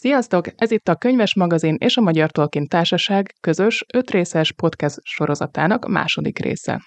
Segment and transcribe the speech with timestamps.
[0.00, 0.46] Sziasztok!
[0.56, 6.38] Ez itt a Könyves Magazin és a Magyar Tolkien Társaság közös ötrészes podcast sorozatának második
[6.38, 6.80] része.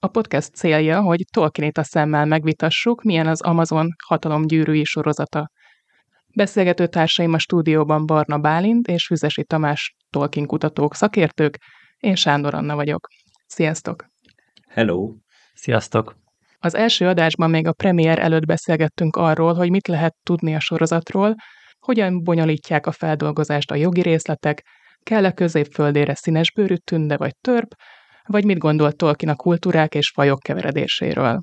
[0.00, 5.50] A podcast célja, hogy Tolkienét a szemmel megvitassuk, milyen az Amazon hatalomgyűrűi sorozata.
[6.34, 11.56] Beszélgető társaim a stúdióban Barna Bálint és Füzesi Tamás Tolkien kutatók, szakértők,
[11.98, 13.08] én Sándor Anna vagyok.
[13.46, 14.04] Sziasztok!
[14.68, 15.14] Hello!
[15.54, 16.16] Sziasztok!
[16.58, 21.34] Az első adásban még a premier előtt beszélgettünk arról, hogy mit lehet tudni a sorozatról,
[21.84, 24.62] hogyan bonyolítják a feldolgozást a jogi részletek,
[25.02, 27.74] kell-e középföldére színesbőrű tünde vagy törp,
[28.26, 31.42] vagy mit gondolt Tolkien a kultúrák és fajok keveredéséről.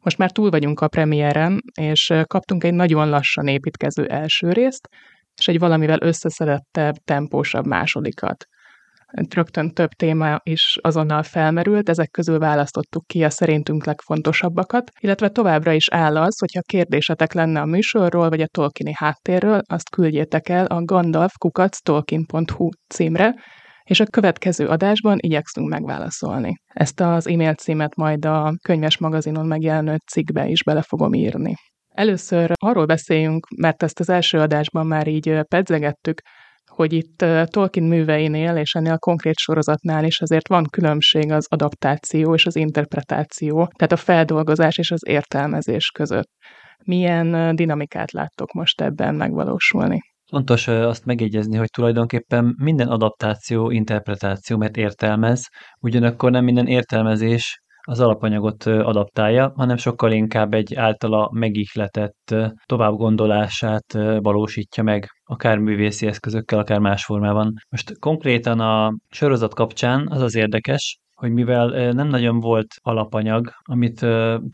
[0.00, 4.88] Most már túl vagyunk a premiéren, és kaptunk egy nagyon lassan építkező első részt,
[5.36, 8.46] és egy valamivel összeszedettebb, tempósabb másodikat
[9.34, 15.72] rögtön több téma is azonnal felmerült, ezek közül választottuk ki a szerintünk legfontosabbakat, illetve továbbra
[15.72, 20.66] is áll az, hogyha kérdésetek lenne a műsorról vagy a Tolkieni háttérről, azt küldjétek el
[20.66, 23.34] a gandalfkukactolkien.hu címre,
[23.82, 26.54] és a következő adásban igyekszünk megválaszolni.
[26.66, 31.54] Ezt az e-mail címet majd a könyves magazinon megjelenő cikkbe is bele fogom írni.
[31.88, 36.20] Először arról beszéljünk, mert ezt az első adásban már így pedzegettük,
[36.78, 42.34] hogy itt Tolkien műveinél és ennél a konkrét sorozatnál is azért van különbség az adaptáció
[42.34, 46.28] és az interpretáció, tehát a feldolgozás és az értelmezés között.
[46.84, 49.98] Milyen dinamikát láttok most ebben megvalósulni?
[50.30, 55.46] Fontos azt megjegyezni, hogy tulajdonképpen minden adaptáció interpretáció, mert értelmez,
[55.80, 62.34] ugyanakkor nem minden értelmezés az alapanyagot adaptálja, hanem sokkal inkább egy általa megihletett
[62.66, 67.52] továbbgondolását valósítja meg, akár művészi eszközökkel, akár más formában.
[67.68, 73.98] Most konkrétan a sorozat kapcsán az az érdekes, hogy mivel nem nagyon volt alapanyag, amit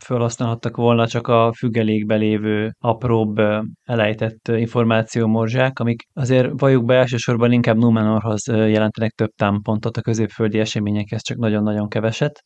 [0.05, 3.37] felhasználhattak volna, csak a függelékbe lévő apróbb
[3.83, 11.23] elejtett információmorzsák, amik azért valljuk be elsősorban inkább Numenorhoz jelentenek több támpontot a középföldi eseményekhez,
[11.23, 12.43] csak nagyon-nagyon keveset.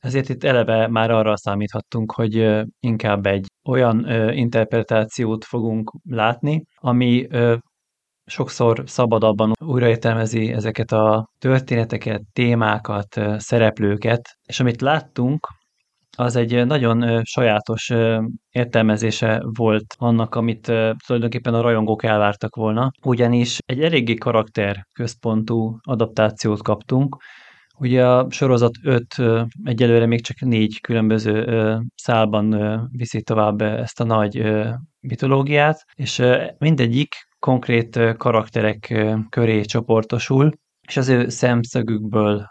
[0.00, 7.26] Ezért itt eleve már arra számíthattunk, hogy inkább egy olyan interpretációt fogunk látni, ami
[8.24, 15.46] sokszor szabadabban újraértelmezi ezeket a történeteket, témákat, szereplőket, és amit láttunk,
[16.16, 17.92] az egy nagyon sajátos
[18.50, 20.72] értelmezése volt annak, amit
[21.06, 27.16] tulajdonképpen a rajongók elvártak volna, ugyanis egy eléggé karakter központú adaptációt kaptunk,
[27.80, 29.04] Ugye a sorozat 5
[29.64, 31.44] egyelőre még csak négy különböző
[31.94, 32.56] szálban
[32.92, 34.42] viszi tovább ezt a nagy
[35.00, 36.22] mitológiát, és
[36.58, 40.52] mindegyik konkrét karakterek köré csoportosul,
[40.88, 42.46] és az ő szemszögükből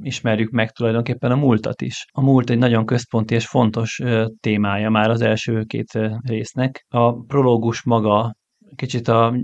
[0.00, 2.04] ismerjük meg tulajdonképpen a múltat is.
[2.12, 4.00] A múlt egy nagyon központi és fontos
[4.40, 6.86] témája már az első két résznek.
[6.88, 8.34] A prológus maga
[8.76, 9.34] kicsit a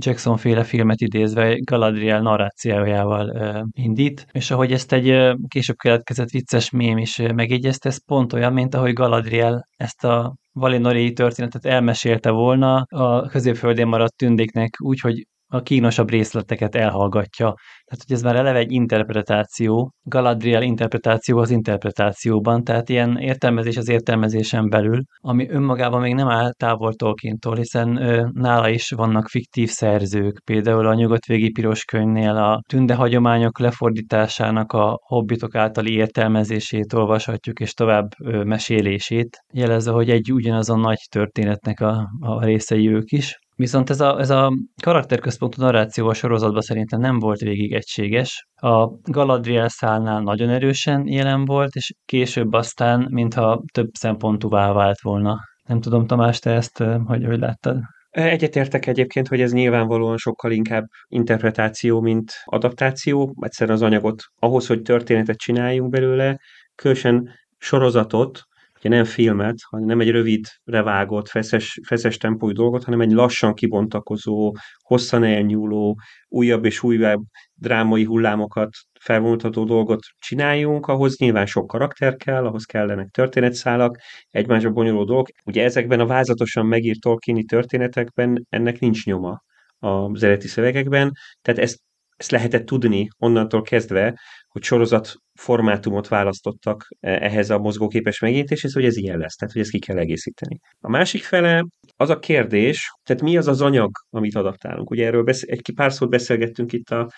[0.00, 3.32] Jackson féle filmet idézve Galadriel narrációjával
[3.72, 8.52] indít, és ahogy ezt egy később keletkezett vicces mém is uh, megjegyezte, ez pont olyan,
[8.52, 15.26] mint ahogy Galadriel ezt a Valinori történetet elmesélte volna a középföldén maradt tündéknek úgy, hogy
[15.50, 17.54] a kínosabb részleteket elhallgatja.
[17.84, 23.88] Tehát, hogy ez már eleve egy interpretáció, Galadriel interpretáció az interpretációban, tehát ilyen értelmezés az
[23.88, 29.68] értelmezésen belül, ami önmagában még nem áll távol Tolkientól, hiszen ö, nála is vannak fiktív
[29.68, 37.60] szerzők, például a Nyugatvégi Piros könyvnél a tünde hagyományok lefordításának a hobbitok általi értelmezését olvashatjuk,
[37.60, 43.38] és tovább ö, mesélését, jelezze, hogy egy ugyanazon nagy történetnek a, a részei ők is.
[43.58, 44.52] Viszont ez a, ez a
[44.82, 48.46] karakterközpontú narráció a sorozatban szerintem nem volt végig egységes.
[48.54, 55.38] A Galadriel szálnál nagyon erősen jelen volt, és később aztán, mintha több szempontúvá vált volna.
[55.64, 57.80] Nem tudom, Tamás, te ezt hogy, hogy láttad?
[58.10, 63.34] Egyetértek egyébként, hogy ez nyilvánvalóan sokkal inkább interpretáció, mint adaptáció.
[63.40, 66.38] Egyszerűen az anyagot ahhoz, hogy történetet csináljunk belőle,
[66.74, 68.42] különösen sorozatot,
[68.78, 73.54] ugye nem filmet, hanem nem egy rövidre vágott, feszes, feszes tempói dolgot, hanem egy lassan
[73.54, 75.98] kibontakozó, hosszan elnyúló,
[76.28, 77.22] újabb és újabb
[77.54, 78.68] drámai hullámokat
[79.00, 83.98] felvonultató dolgot csináljunk, ahhoz nyilván sok karakter kell, ahhoz kellenek történetszálak,
[84.30, 85.28] egymásra bonyoló dolgok.
[85.44, 89.42] Ugye ezekben a vázatosan megírt Tolkieni történetekben ennek nincs nyoma
[89.78, 91.78] az eredeti szövegekben, tehát ezt
[92.18, 94.18] ezt lehetett tudni onnantól kezdve,
[94.48, 99.62] hogy sorozat formátumot választottak e, ehhez a mozgóképes megértéshez, hogy ez ilyen lesz, tehát hogy
[99.62, 100.58] ezt ki kell egészíteni.
[100.80, 101.66] A másik fele
[101.96, 104.90] az a kérdés, tehát mi az az anyag, amit adaptálunk.
[104.90, 107.10] Ugye erről besz- egy pár szót beszélgettünk itt a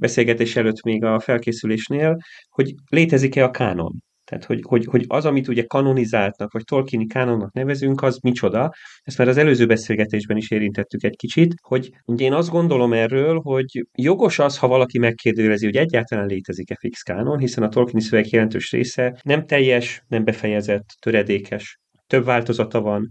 [0.00, 2.16] beszélgetés előtt még a felkészülésnél,
[2.48, 4.02] hogy létezik-e a kánon.
[4.26, 8.72] Tehát, hogy, hogy, hogy az, amit ugye kanonizáltnak, vagy Tolkieni kánonnak nevezünk, az micsoda.
[9.02, 13.40] Ezt már az előző beszélgetésben is érintettük egy kicsit, hogy ugye én azt gondolom erről,
[13.40, 18.30] hogy jogos az, ha valaki megkérdőjelezi, hogy egyáltalán létezik-e fix kánon, hiszen a Tolkieni szöveg
[18.30, 21.78] jelentős része nem teljes, nem befejezett, töredékes.
[22.06, 23.08] Több változata van,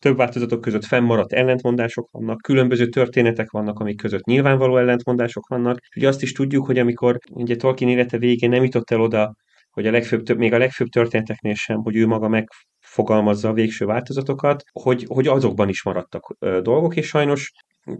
[0.00, 5.78] több változatok között fennmaradt ellentmondások vannak, különböző történetek vannak, amik között nyilvánvaló ellentmondások vannak.
[5.96, 9.34] Ugye azt is tudjuk, hogy amikor ugye Tolkien élete végén nem jutott el oda,
[9.74, 14.62] hogy a legfőbb, még a legfőbb történeteknél sem, hogy ő maga megfogalmazza a végső változatokat,
[14.72, 17.52] hogy, hogy azokban is maradtak dolgok, és sajnos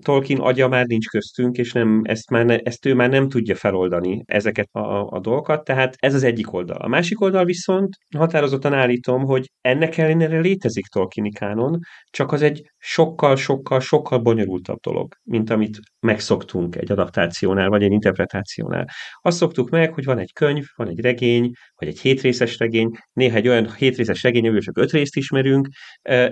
[0.02, 3.54] Tolkien agya már nincs köztünk, és nem, ezt, már ne, ezt ő már nem tudja
[3.54, 6.76] feloldani ezeket a, a dolgokat, tehát ez az egyik oldal.
[6.76, 11.78] A másik oldal viszont határozottan állítom, hogy ennek ellenére létezik Tolkieni kánon,
[12.10, 17.92] csak az egy sokkal, sokkal, sokkal bonyolultabb dolog, mint amit megszoktunk egy adaptációnál, vagy egy
[17.92, 18.88] interpretációnál.
[19.22, 23.36] Azt szoktuk meg, hogy van egy könyv, van egy regény, vagy egy hétrészes regény, néha
[23.36, 25.68] egy olyan hétrészes regény, amivel csak öt részt ismerünk,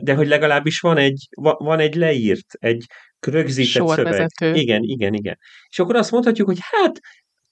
[0.01, 1.27] de hogy legalábbis van egy,
[1.59, 2.85] van egy leírt, egy
[3.27, 4.27] rögzített Sorvezető.
[4.35, 4.57] szöveg.
[4.57, 5.39] Igen, igen, igen.
[5.69, 7.01] És akkor azt mondhatjuk, hogy hát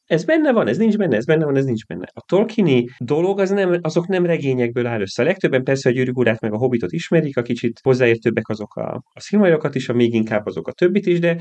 [0.05, 2.07] ez benne van, ez nincs benne, ez benne van, ez nincs benne.
[2.13, 5.23] A Tolkieni dolog az nem, azok nem regényekből áll össze.
[5.23, 9.03] A legtöbben persze a Gyűrűk urát meg a Hobbitot ismerik, a kicsit hozzáértőbbek azok a,
[9.13, 11.37] a szilmajokat is, a még inkább azok a többit is, de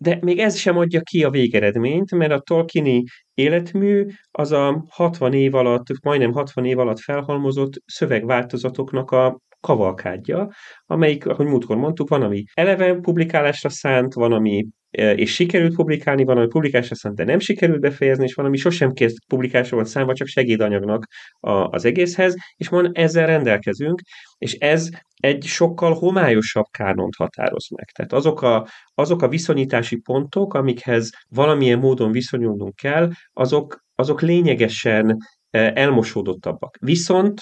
[0.00, 3.02] de még ez sem adja ki a végeredményt, mert a Tolkieni
[3.34, 10.50] életmű az a 60 év alatt, majdnem 60 év alatt felhalmozott szövegváltozatoknak a kavalkádja,
[10.86, 16.24] amelyik, ahogy múltkor mondtuk, van, ami eleve publikálásra szánt, van, ami e, és sikerült publikálni,
[16.24, 19.84] van, ami publikálásra szánt, de nem sikerült befejezni, és van, ami sosem kezd publikálásra van
[19.84, 21.06] számva, csak segédanyagnak
[21.40, 24.00] a, az egészhez, és van ezzel rendelkezünk,
[24.38, 27.84] és ez egy sokkal homályosabb kánont határoz meg.
[27.84, 35.16] Tehát azok a, azok a viszonyítási pontok, amikhez valamilyen módon viszonyulnunk kell, azok, azok lényegesen
[35.50, 36.76] e, elmosódottabbak.
[36.80, 37.40] Viszont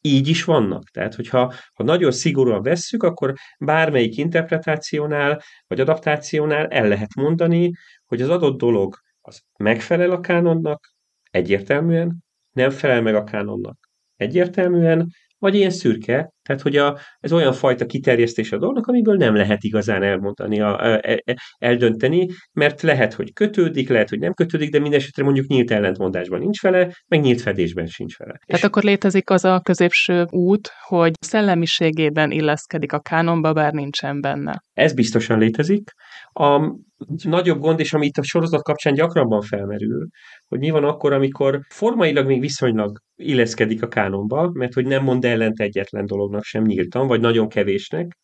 [0.00, 0.88] így is vannak.
[0.88, 7.72] Tehát, hogyha ha nagyon szigorúan vesszük, akkor bármelyik interpretációnál vagy adaptációnál el lehet mondani,
[8.04, 10.94] hogy az adott dolog az megfelel a kánonnak
[11.30, 17.52] egyértelműen, nem felel meg a kánonnak egyértelműen, vagy ilyen szürke, tehát hogy a, ez olyan
[17.52, 21.24] fajta kiterjesztés a dolognak, amiből nem lehet igazán elmondani, a, a, a,
[21.58, 26.62] eldönteni, mert lehet, hogy kötődik, lehet, hogy nem kötődik, de mindesetre mondjuk nyílt ellentmondásban nincs
[26.62, 28.32] vele, meg nyílt fedésben sincs vele.
[28.46, 34.20] Tehát És akkor létezik az a középső út, hogy szellemiségében illeszkedik a kánonba, bár nincsen
[34.20, 34.62] benne.
[34.72, 35.90] Ez biztosan létezik.
[36.32, 36.74] A
[37.22, 40.08] nagyobb gond, és ami itt a sorozat kapcsán gyakrabban felmerül,
[40.48, 45.24] hogy mi van akkor, amikor formailag még viszonylag illeszkedik a kánonba, mert hogy nem mond
[45.24, 48.18] ellent egyetlen dolognak sem nyíltan, vagy nagyon kevésnek,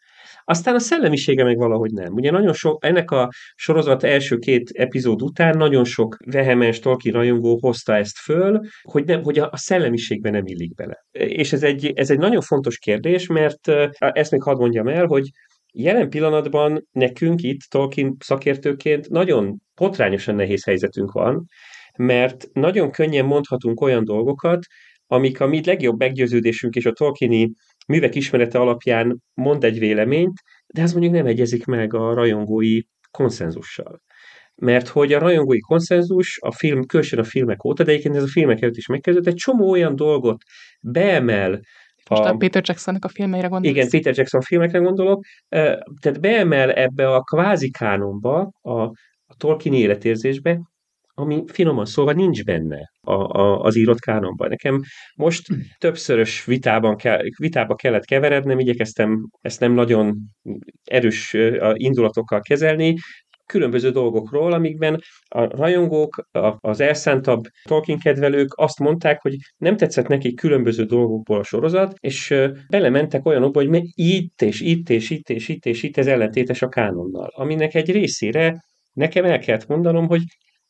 [0.48, 2.12] aztán a szellemisége meg valahogy nem.
[2.12, 7.58] Ugye nagyon sok, ennek a sorozat első két epizód után nagyon sok vehemens Tolkien rajongó
[7.60, 11.06] hozta ezt föl, hogy, nem, hogy a, a szellemiségbe nem illik bele.
[11.10, 13.68] És ez egy, ez egy nagyon fontos kérdés, mert
[13.98, 15.30] ezt még hadd mondjam el, hogy
[15.72, 21.46] Jelen pillanatban nekünk itt Tolkien szakértőként nagyon potrányosan nehéz helyzetünk van,
[21.98, 24.58] mert nagyon könnyen mondhatunk olyan dolgokat,
[25.06, 27.50] amik a mi legjobb meggyőződésünk és a Tolkieni
[27.86, 30.40] művek ismerete alapján mond egy véleményt,
[30.74, 32.80] de ez mondjuk nem egyezik meg a rajongói
[33.10, 34.00] konszenzussal.
[34.54, 38.28] Mert hogy a rajongói konszenzus a film, különösen a filmek óta, de egyébként ez a
[38.28, 40.42] filmek előtt is megkezdődött, egy csomó olyan dolgot
[40.80, 41.60] beemel
[42.10, 43.76] most a, a Peter Jacksonnak a filmeire gondolok?
[43.76, 45.24] Igen, Peter Jackson filmekre gondolok.
[46.00, 48.80] Tehát beemel ebbe a kvázi kánonba, a,
[49.26, 50.60] a Tolkien életérzésbe,
[51.18, 54.48] ami finoman szólva nincs benne a, a, az írott kánonban.
[54.48, 54.82] Nekem
[55.16, 55.46] most
[55.78, 60.16] többszörös vitában ke, vitába kellett keverednem, igyekeztem ezt nem nagyon
[60.84, 61.36] erős
[61.72, 62.94] indulatokkal kezelni,
[63.46, 66.28] különböző dolgokról, amikben a rajongók,
[66.60, 72.34] az elszántabb Tolkien kedvelők azt mondták, hogy nem tetszett nekik különböző dolgokból a sorozat, és
[72.68, 76.68] belementek olyanokba, hogy itt és itt és itt és itt és itt ez ellentétes a
[76.68, 80.22] kánonnal, aminek egy részére nekem el kellett mondanom, hogy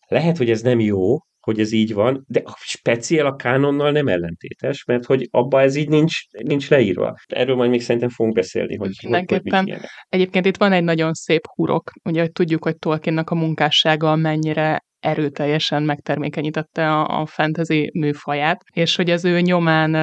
[0.06, 4.08] lehet, hogy ez nem jó, hogy ez így van, de a speciál a kánonnal nem
[4.08, 7.14] ellentétes, mert hogy abba ez így nincs, nincs leírva.
[7.26, 9.64] Erről majd még szerintem fogunk beszélni, hogy, Mindenképpen.
[9.64, 14.16] hogy, Egyébként itt van egy nagyon szép hurok, ugye hogy tudjuk, hogy Tolkiennak a munkássága
[14.16, 19.94] mennyire erőteljesen megtermékenyítette a, a fantasy műfaját, és hogy az ő nyomán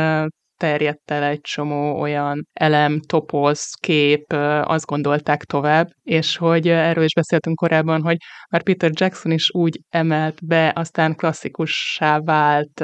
[0.64, 7.14] terjedt el egy csomó olyan elem, topoz, kép, azt gondolták tovább, és hogy erről is
[7.14, 8.18] beszéltünk korábban, hogy
[8.50, 12.84] már Peter Jackson is úgy emelt be, aztán klasszikussá vált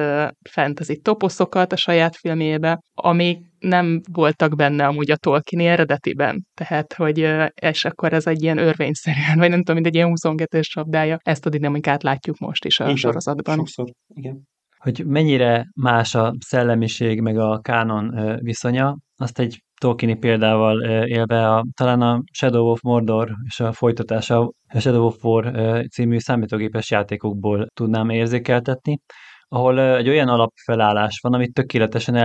[0.50, 6.46] fantasy toposzokat a saját filmjébe, amik nem voltak benne amúgy a Tolkien eredetiben.
[6.54, 7.18] Tehát, hogy
[7.62, 11.46] és akkor ez egy ilyen örvényszerűen, vagy nem tudom, mint egy ilyen 22-es csapdája, ezt
[11.46, 13.56] a dinamikát látjuk most is a Így sorozatban.
[13.56, 14.48] Sokszor, igen.
[14.84, 21.66] Hogy mennyire más a szellemiség meg a kánon viszonya, azt egy Tolkieni példával élve a,
[21.74, 25.54] talán a Shadow of Mordor és a folytatása a Shadow of War
[25.92, 29.00] című számítógépes játékokból tudnám érzékeltetni,
[29.48, 32.16] ahol egy olyan alapfelállás van, amit tökéletesen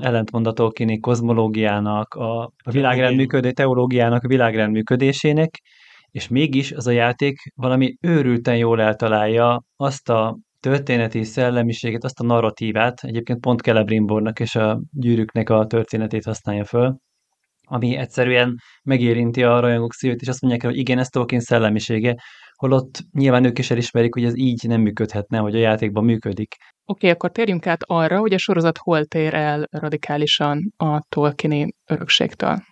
[0.00, 5.60] ellentmond a Tolkieni kozmológiának, a, világrend működő, teológiának, a világrend működésének,
[6.10, 12.24] és mégis az a játék valami őrülten jól eltalálja azt a történeti szellemiséget, azt a
[12.24, 16.96] narratívát, egyébként pont Celebrimbornak és a gyűrűknek a történetét használja föl,
[17.66, 22.14] ami egyszerűen megérinti a rajongók szívét, és azt mondják el, hogy igen, ez Tolkien szellemisége,
[22.54, 26.54] holott nyilván ők is elismerik, hogy ez így nem működhetne, hogy a játékban működik.
[26.54, 31.74] Oké, okay, akkor térjünk át arra, hogy a sorozat hol tér el radikálisan a Tolkieni
[31.86, 32.62] örökségtől.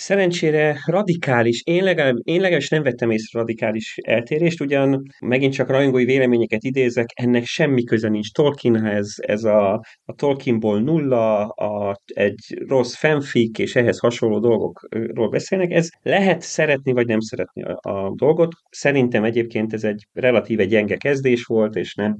[0.00, 6.04] Szerencsére radikális, én legalább, én legalábbis nem vettem észre radikális eltérést, ugyan megint csak rajongói
[6.04, 9.72] véleményeket idézek, ennek semmi köze nincs Tolkienhez, ez a,
[10.04, 16.92] a Tolkienból nulla, a, egy rossz fanfic és ehhez hasonló dolgokról beszélnek, ez lehet szeretni
[16.92, 18.52] vagy nem szeretni a, a dolgot.
[18.70, 22.16] Szerintem egyébként ez egy relatíve gyenge kezdés volt, és nem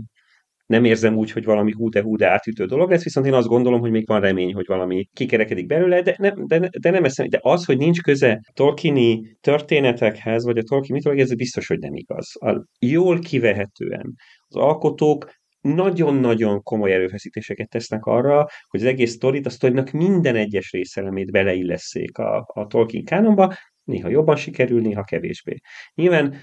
[0.71, 3.47] nem érzem úgy, hogy valami hú de hú de átütő dolog lesz, viszont én azt
[3.47, 7.29] gondolom, hogy még van remény, hogy valami kikerekedik belőle, de, nem, de, de nem eszem,
[7.29, 11.95] de az, hogy nincs köze Tolkieni történetekhez, vagy a Tolkien mitológia, ez biztos, hogy nem
[11.95, 12.37] igaz.
[12.41, 14.15] A, jól kivehetően
[14.47, 20.71] az alkotók nagyon-nagyon komoly erőfeszítéseket tesznek arra, hogy az egész sztorit, a sztorinak minden egyes
[20.73, 25.57] részelemét beleillesszék a, a Tolkien kánonba, néha jobban sikerül, néha kevésbé.
[25.95, 26.35] Nyilván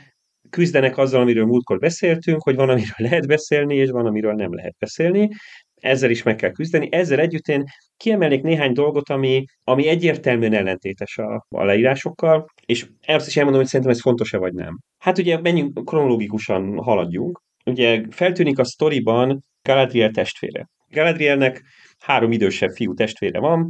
[0.50, 4.76] küzdenek azzal, amiről múltkor beszéltünk, hogy van, amiről lehet beszélni, és van, amiről nem lehet
[4.80, 5.30] beszélni.
[5.76, 6.88] Ezzel is meg kell küzdeni.
[6.92, 7.64] Ezzel együtt én
[7.98, 13.70] kiemelnék néhány dolgot, ami, ami egyértelműen ellentétes a, a leírásokkal, és ezt is elmondom, hogy
[13.70, 14.80] szerintem ez fontos-e vagy nem.
[14.98, 17.42] Hát ugye menjünk, kronológikusan haladjunk.
[17.66, 20.68] Ugye feltűnik a sztoriban Galadriel testvére.
[20.90, 21.62] Galadrielnek
[22.00, 23.70] három idősebb fiú testvére van,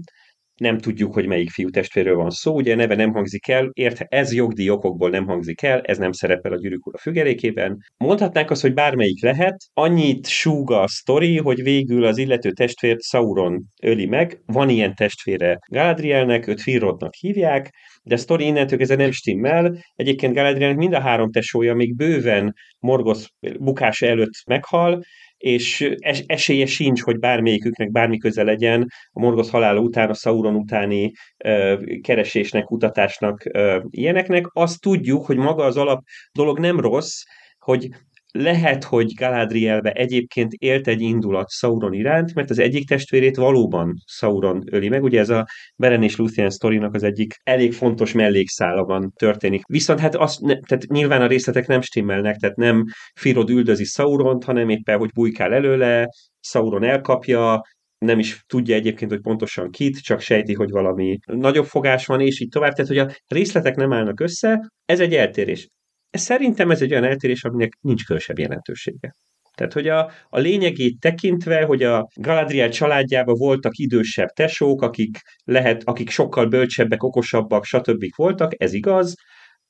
[0.57, 4.33] nem tudjuk, hogy melyik fiú testvérről van szó, ugye neve nem hangzik el, érte ez
[4.33, 7.77] jogdi okokból nem hangzik el, ez nem szerepel a gyűrűk ura függelékében.
[7.97, 13.63] Mondhatnánk azt, hogy bármelyik lehet, annyit súga a sztori, hogy végül az illető testvért Sauron
[13.81, 17.73] öli meg, van ilyen testvére Galadrielnek, őt Firrodnak hívják,
[18.07, 19.77] de a sztori innentől kezdve nem stimmel.
[19.95, 23.27] Egyébként Galadrielnek mind a három tesója még bőven Morgoth
[23.59, 25.03] bukása előtt meghal,
[25.37, 30.55] és es- esélye sincs, hogy bármelyiküknek bármi köze legyen a Morgoth halála után, a Sauron
[30.55, 31.11] utáni
[31.43, 34.45] ö, keresésnek, kutatásnak, ö, ilyeneknek.
[34.53, 37.21] Azt tudjuk, hogy maga az alap dolog nem rossz,
[37.59, 37.89] hogy
[38.37, 44.63] lehet, hogy Galadrielbe egyébként élt egy indulat Sauron iránt, mert az egyik testvérét valóban Sauron
[44.71, 45.03] öli meg.
[45.03, 49.61] Ugye ez a Beren és Luthien sztorinak az egyik elég fontos mellékszálában történik.
[49.65, 54.43] Viszont hát azt, ne, tehát nyilván a részletek nem stimmelnek, tehát nem Firod üldözi Sauront,
[54.43, 56.07] hanem éppen, hogy bujkál előle,
[56.39, 57.61] Sauron elkapja,
[57.97, 62.39] nem is tudja egyébként, hogy pontosan kit, csak sejti, hogy valami nagyobb fogás van, és
[62.39, 62.73] így tovább.
[62.73, 65.67] Tehát, hogy a részletek nem állnak össze, ez egy eltérés.
[66.09, 69.15] Szerintem ez egy olyan eltérés, aminek nincs különösebb jelentősége.
[69.57, 75.81] Tehát, hogy a, a lényegét tekintve, hogy a Galadriel családjában voltak idősebb tesók, akik, lehet,
[75.83, 78.05] akik sokkal bölcsebbek, okosabbak, stb.
[78.15, 79.15] voltak, ez igaz.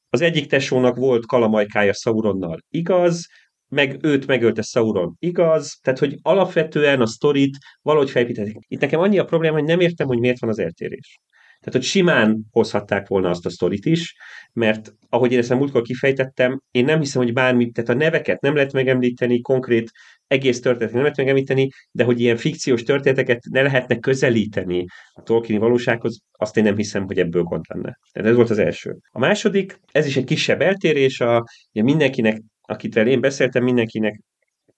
[0.10, 3.26] Az egyik tesónak volt kalamajkája Sauronnal, igaz,
[3.70, 5.80] meg őt megölte Sauron, igaz?
[5.82, 8.58] Tehát, hogy alapvetően a sztorit valahogy felépítették.
[8.68, 11.18] Itt nekem annyi a probléma, hogy nem értem, hogy miért van az eltérés.
[11.60, 14.16] Tehát, hogy simán hozhatták volna azt a sztorit is,
[14.54, 18.42] mert ahogy én ezt a múltkor kifejtettem, én nem hiszem, hogy bármi, tehát a neveket
[18.42, 19.92] nem lehet megemlíteni, konkrét
[20.28, 25.62] egész történetet nem lehet megemlíteni, de hogy ilyen fikciós történeteket ne lehetne közelíteni a Tolkieni
[25.62, 27.98] valósághoz, azt én nem hiszem, hogy ebből gond lenne.
[28.12, 28.98] Tehát ez volt az első.
[29.12, 34.22] A második, ez is egy kisebb eltérés, a, ugye mindenkinek, akitől én beszéltem, mindenkinek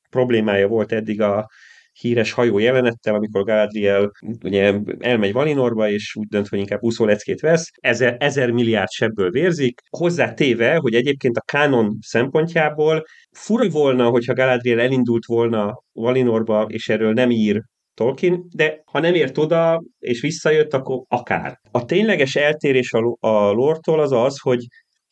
[0.10, 1.50] problémája volt eddig a
[2.00, 4.12] híres hajó jelenettel, amikor Galadriel
[4.44, 9.82] ugye elmegy Valinorba, és úgy dönt, hogy inkább úszóleckét vesz, ezer, ezer milliárd sebből vérzik,
[9.90, 16.90] hozzá téve, hogy egyébként a kánon szempontjából fura volna, hogyha Galadriel elindult volna Valinorba, és
[16.90, 17.62] erről nem ír
[17.94, 21.60] Tolkien, de ha nem ért oda, és visszajött, akkor akár.
[21.72, 24.66] A tényleges eltérés a, a lortól az az, hogy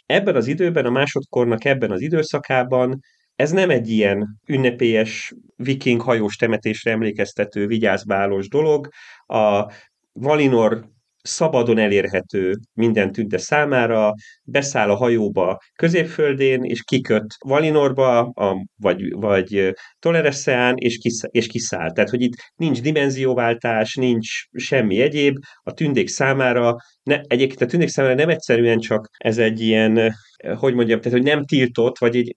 [0.06, 3.00] ebben az időben, a másodkornak ebben az időszakában
[3.38, 8.88] ez nem egy ilyen ünnepélyes viking hajós temetésre emlékeztető vigyázbálós dolog.
[9.26, 9.72] A
[10.12, 10.86] Valinor
[11.22, 14.14] szabadon elérhető minden tünte számára,
[14.44, 21.92] beszáll a hajóba középföldén, és kiköt Valinorba, a, vagy, vagy Tolereszeán, és, kisz, és kiszáll.
[21.92, 27.90] Tehát, hogy itt nincs dimenzióváltás, nincs semmi egyéb, a tündék számára, ne, egyébként a tündék
[27.90, 30.14] számára nem egyszerűen csak ez egy ilyen,
[30.56, 32.34] hogy mondjam, tehát, hogy nem tiltott, vagy egy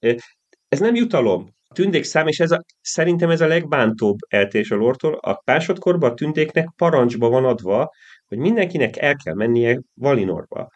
[0.70, 1.48] ez nem jutalom.
[1.74, 6.14] tündék szám, és ez a, szerintem ez a legbántóbb eltérés a lortól, a másodkorban a
[6.14, 7.90] tündéknek parancsba van adva,
[8.26, 10.68] hogy mindenkinek el kell mennie Valinorba.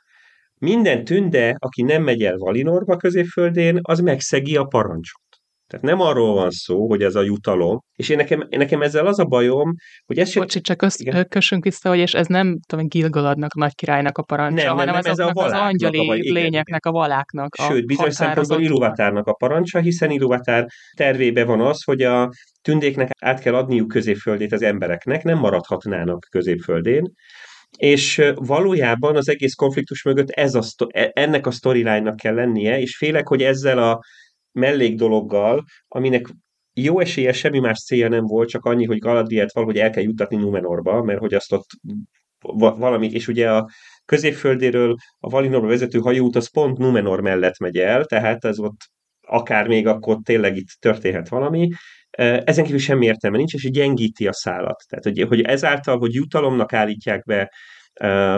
[0.59, 5.24] Minden tünde, aki nem megy el Valinorba középföldén, az megszegi a parancsot.
[5.75, 9.07] Tehát nem arról van szó, hogy ez a jutalom, és én nekem, én nekem ezzel
[9.07, 9.75] az a bajom,
[10.07, 10.35] hogy ez.
[10.35, 11.29] Bocsi, csak azt igen.
[11.29, 14.95] kössünk vissza, hogy és ez nem tudom, Gilgaladnak, a nagy királynak a parancsa, nem, hanem
[14.95, 19.79] nem, ez a az angyali a, lényeknek, a valáknak Sőt, bizonyos szempontból Iluvatárnak a parancsa,
[19.79, 20.67] hiszen Iluvatár
[20.97, 22.31] tervébe van az, hogy a
[22.63, 27.13] tündéknek át kell adniuk középföldét az embereknek, nem maradhatnának középföldén,
[27.77, 32.97] és valójában az egész konfliktus mögött ez a, e, ennek a storyline-nak kell lennie, és
[32.97, 34.01] félek, hogy ezzel a
[34.55, 36.27] mellék dologgal, aminek
[36.75, 40.37] jó esélye semmi más célja nem volt, csak annyi, hogy Galadrielt valahogy el kell juttatni
[40.37, 41.67] Numenorba, mert hogy azt ott
[42.57, 43.69] valami, és ugye a
[44.05, 48.81] középföldéről a Valinorba vezető hajóút az pont Numenor mellett megy el, tehát ez ott
[49.27, 51.69] akár még akkor tényleg itt történhet valami.
[52.45, 54.85] Ezen kívül semmi értelme nincs, és gyengíti a szálat.
[54.89, 57.53] Tehát, hogy, hogy ezáltal, hogy jutalomnak állítják be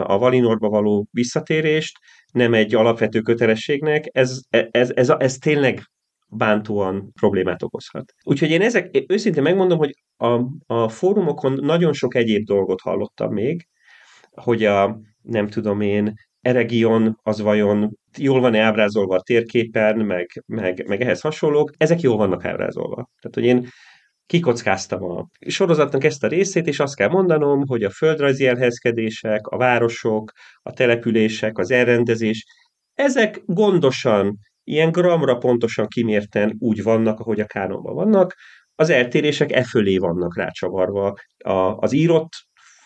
[0.01, 1.99] a Valinorba való visszatérést,
[2.33, 5.83] nem egy alapvető kötelességnek, ez, ez, ez, ez, ez tényleg
[6.29, 8.13] bántóan problémát okozhat.
[8.25, 13.67] Úgyhogy én ezek, őszintén megmondom, hogy a, a fórumokon nagyon sok egyéb dolgot hallottam még,
[14.31, 20.87] hogy a, nem tudom én, Eregion az vajon jól van-e ábrázolva a térképen, meg, meg,
[20.87, 23.09] meg ehhez hasonlók, ezek jól vannak ábrázolva.
[23.21, 23.69] Tehát, hogy én
[24.27, 29.57] kikockáztam a sorozatnak ezt a részét, és azt kell mondanom, hogy a földrajzi elhelyezkedések, a
[29.57, 32.45] városok, a települések, az elrendezés,
[32.95, 38.35] ezek gondosan ilyen gramra pontosan kimérten úgy vannak, ahogy a kánonban vannak,
[38.75, 41.15] az eltérések e fölé vannak rácsavarva.
[41.45, 42.33] A, az írott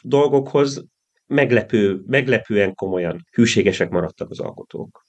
[0.02, 0.84] dolgokhoz
[1.26, 5.02] meglepő, meglepően komolyan hűségesek maradtak az alkotók.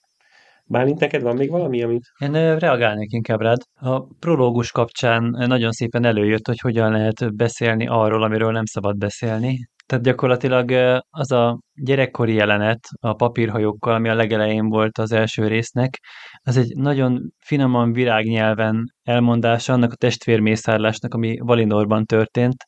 [0.64, 2.10] Bálint, neked van még valami, amit...
[2.18, 3.58] Én reagálnék inkább rád.
[3.74, 9.68] A prológus kapcsán nagyon szépen előjött, hogy hogyan lehet beszélni arról, amiről nem szabad beszélni.
[9.92, 10.70] Tehát gyakorlatilag
[11.10, 15.98] az a gyerekkori jelenet a papírhajókkal, ami a legelején volt az első résznek,
[16.42, 22.64] az egy nagyon finoman virágnyelven elmondása annak a testvérmészárlásnak, ami Valinorban történt,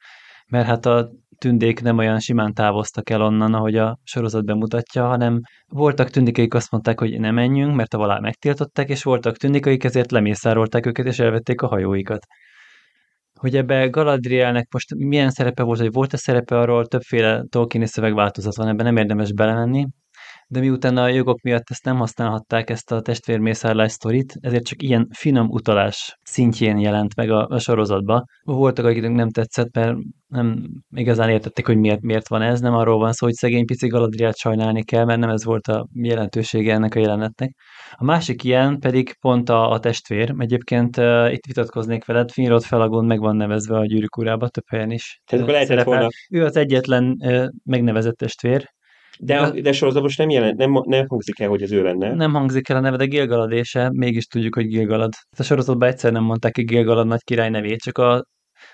[0.50, 5.40] mert hát a tündék nem olyan simán távoztak el onnan, ahogy a sorozat bemutatja, hanem
[5.66, 9.66] voltak tündék, akik azt mondták, hogy ne menjünk, mert a valá megtiltották, és voltak tündék,
[9.66, 12.26] akik ezért lemészárolták őket, és elvették a hajóikat
[13.44, 18.56] hogy ebbe Galadrielnek most milyen szerepe volt, vagy volt a szerepe, arról többféle Tolkieni szövegváltozat
[18.56, 19.86] van, ebben nem érdemes belemenni,
[20.48, 25.08] de miután a jogok miatt ezt nem használhatták, ezt a testvérmészárlás sztorit, ezért csak ilyen
[25.12, 28.24] finom utalás szintjén jelent meg a, a sorozatba.
[28.42, 32.98] Voltak, akiknek nem tetszett, mert nem igazán értették, hogy miért, miért van ez, nem arról
[32.98, 36.94] van szó, hogy szegény pici Galadriát sajnálni kell, mert nem ez volt a jelentősége ennek
[36.94, 37.54] a jelenetnek.
[37.90, 40.34] A másik ilyen pedig pont a, a testvér.
[40.38, 44.90] Egyébként uh, itt vitatkoznék veled, Finrod Felagon meg van nevezve a gyűrűk urába, több helyen
[44.90, 45.20] is.
[45.26, 46.08] Tehát akkor lehetett volna.
[46.30, 48.73] Ő az egyetlen uh, megnevezett testvér,
[49.18, 52.14] de, a, de sorozatban most nem, jelent, nem, nem hangzik el, hogy ez ő lenne.
[52.14, 55.12] Nem hangzik el a neve, de Gilgaladése, mégis tudjuk, hogy Gilgalad.
[55.38, 58.24] A sorozatban egyszer nem mondták ki Gilgalad nagy király nevét, csak a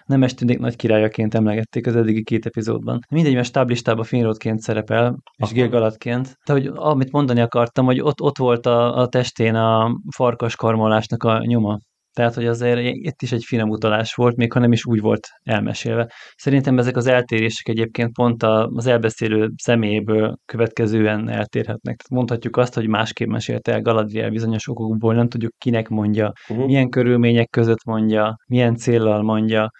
[0.07, 2.98] Nemes tűnik nagy királyaként emlegették az eddigi két epizódban.
[3.11, 5.53] Mindegy, mert stáblistában Finrodként szerepel, és Aha.
[5.53, 6.37] Gilgaladként.
[6.46, 11.22] De hogy amit mondani akartam, hogy ott, ott volt a, a testén a farkas karmolásnak
[11.22, 11.79] a nyoma.
[12.12, 15.28] Tehát, hogy azért itt is egy finom utalás volt, még ha nem is úgy volt
[15.42, 16.12] elmesélve.
[16.36, 21.96] Szerintem ezek az eltérések egyébként pont az elbeszélő személyéből következően eltérhetnek.
[21.96, 26.66] Tehát mondhatjuk azt, hogy másképp mesélte el Galadriel bizonyos okokból, nem tudjuk kinek mondja, uh-huh.
[26.66, 29.70] milyen körülmények között mondja, milyen céllal mondja.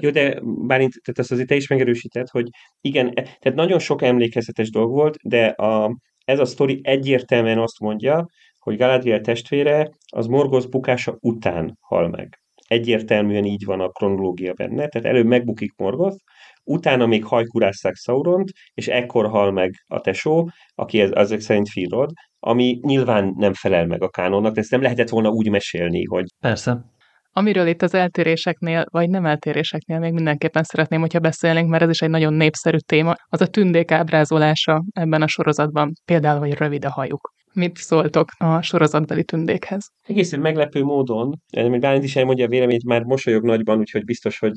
[0.00, 2.48] Jó, de bárint, tehát ezt azért te is megerősített, hogy
[2.80, 7.80] igen, e, tehát nagyon sok emlékezetes dolg volt, de a, ez a sztori egyértelműen azt
[7.80, 8.26] mondja,
[8.68, 12.38] hogy Galadriel testvére az Morgoth bukása után hal meg.
[12.66, 16.16] Egyértelműen így van a kronológia benne, tehát előbb megbukik Morgoth,
[16.64, 22.10] utána még hajkurásszák Sauront, és ekkor hal meg a tesó, aki ez, ezek szerint Finrod,
[22.38, 26.24] ami nyilván nem felel meg a kánonnak, de ezt nem lehetett volna úgy mesélni, hogy...
[26.40, 26.84] Persze.
[27.32, 32.00] Amiről itt az eltéréseknél, vagy nem eltéréseknél még mindenképpen szeretném, hogyha beszélnénk, mert ez is
[32.00, 36.90] egy nagyon népszerű téma, az a tündék ábrázolása ebben a sorozatban, például, hogy rövid a
[36.90, 37.36] hajuk.
[37.58, 39.90] Mit szóltok a sorozatbeli tündékhez?
[40.06, 44.52] Egészen meglepő módon, mert Bálint is elmondja a véleményt, már mosolyog nagyban, úgyhogy biztos, hogy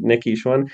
[0.00, 0.68] neki is van.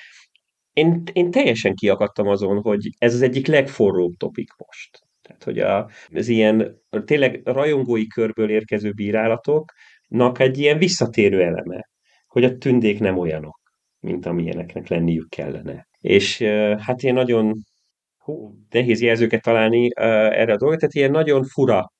[0.72, 5.00] Én, én teljesen kiakadtam azon, hogy ez az egyik legforróbb topik most.
[5.22, 11.88] Tehát, hogy a, az ilyen tényleg rajongói körből érkező bírálatoknak egy ilyen visszatérő eleme,
[12.26, 13.60] hogy a tündék nem olyanok,
[14.00, 15.86] mint amilyeneknek lenniük kellene.
[16.00, 16.42] És
[16.78, 17.54] hát én nagyon
[18.24, 20.04] hú, nehéz jelzőket találni uh,
[20.40, 21.92] erre a dolgot, tehát ilyen nagyon fura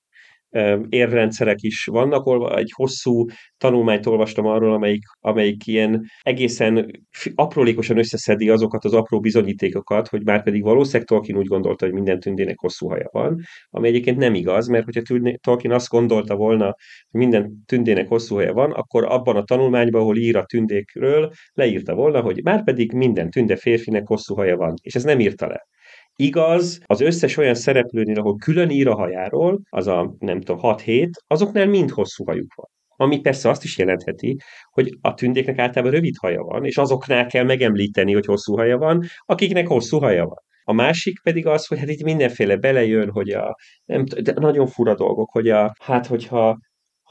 [0.89, 3.25] érrendszerek is vannak, egy hosszú
[3.57, 6.91] tanulmányt olvastam arról, amelyik, amelyik ilyen egészen
[7.35, 12.21] aprólékosan összeszedi azokat az apró bizonyítékokat, hogy már pedig valószínűleg Tolkien úgy gondolta, hogy minden
[12.21, 16.65] tündének hosszú haja van, ami egyébként nem igaz, mert hogyha Tolkien azt gondolta volna,
[17.11, 21.95] hogy minden tündének hosszú haja van, akkor abban a tanulmányban, ahol ír a tündékről, leírta
[21.95, 25.67] volna, hogy már pedig minden tünde férfinek hosszú haja van, és ez nem írta le.
[26.17, 31.11] Igaz, az összes olyan szereplőnél, ahol külön ír a hajáról, az a nem tudom, 6-7,
[31.27, 32.67] azoknál mind hosszú hajuk van.
[32.97, 34.37] Ami persze azt is jelentheti,
[34.71, 39.03] hogy a tündéknek általában rövid haja van, és azoknál kell megemlíteni, hogy hosszú haja van,
[39.25, 40.43] akiknek hosszú haja van.
[40.63, 44.95] A másik pedig az, hogy hát itt mindenféle belejön, hogy a, nem, de nagyon fura
[44.95, 46.59] dolgok, hogy a, hát hogyha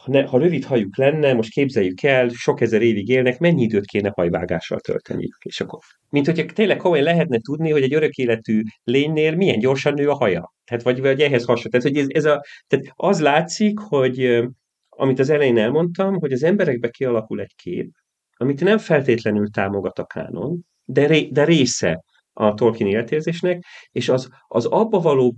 [0.03, 3.85] ha, ne, ha rövid hajuk lenne, most képzeljük el, sok ezer évig élnek, mennyi időt
[3.85, 5.29] kéne hajvágással tölteni.
[5.39, 9.93] És akkor, mint hogyha tényleg komolyan lehetne tudni, hogy egy örök életű lénynél milyen gyorsan
[9.93, 10.53] nő a haja.
[10.65, 11.69] Tehát, vagy, vagy ehhez hasonló.
[11.69, 14.43] Tehát, hogy ez, ez a, tehát az látszik, hogy
[14.89, 17.91] amit az elején elmondtam, hogy az emberekbe kialakul egy kép,
[18.35, 24.29] amit nem feltétlenül támogat a kánon, de, ré, de része a Tolkien életérzésnek, és az,
[24.47, 25.35] az abba való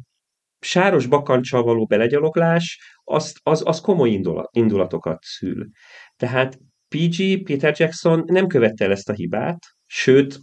[0.59, 5.67] sáros bakancsal való belegyaloglás, az, az, az komoly indulat, indulatokat szül.
[6.15, 10.39] Tehát PG, Peter Jackson nem követte el ezt a hibát, sőt,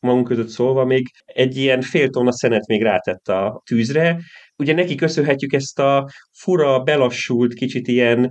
[0.00, 4.20] magunk között szólva még egy ilyen fél tonna szenet még rátett a tűzre.
[4.56, 8.30] Ugye neki köszönhetjük ezt a fura, belassult, kicsit ilyen,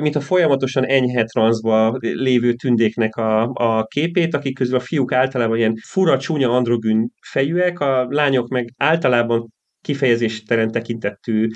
[0.00, 5.56] mint a folyamatosan enyhe transzba lévő tündéknek a, a képét, akik közül a fiúk általában
[5.56, 9.48] ilyen fura, csúnya androgyn fejűek, a lányok meg általában
[9.82, 11.48] kifejezéstelen tekintetű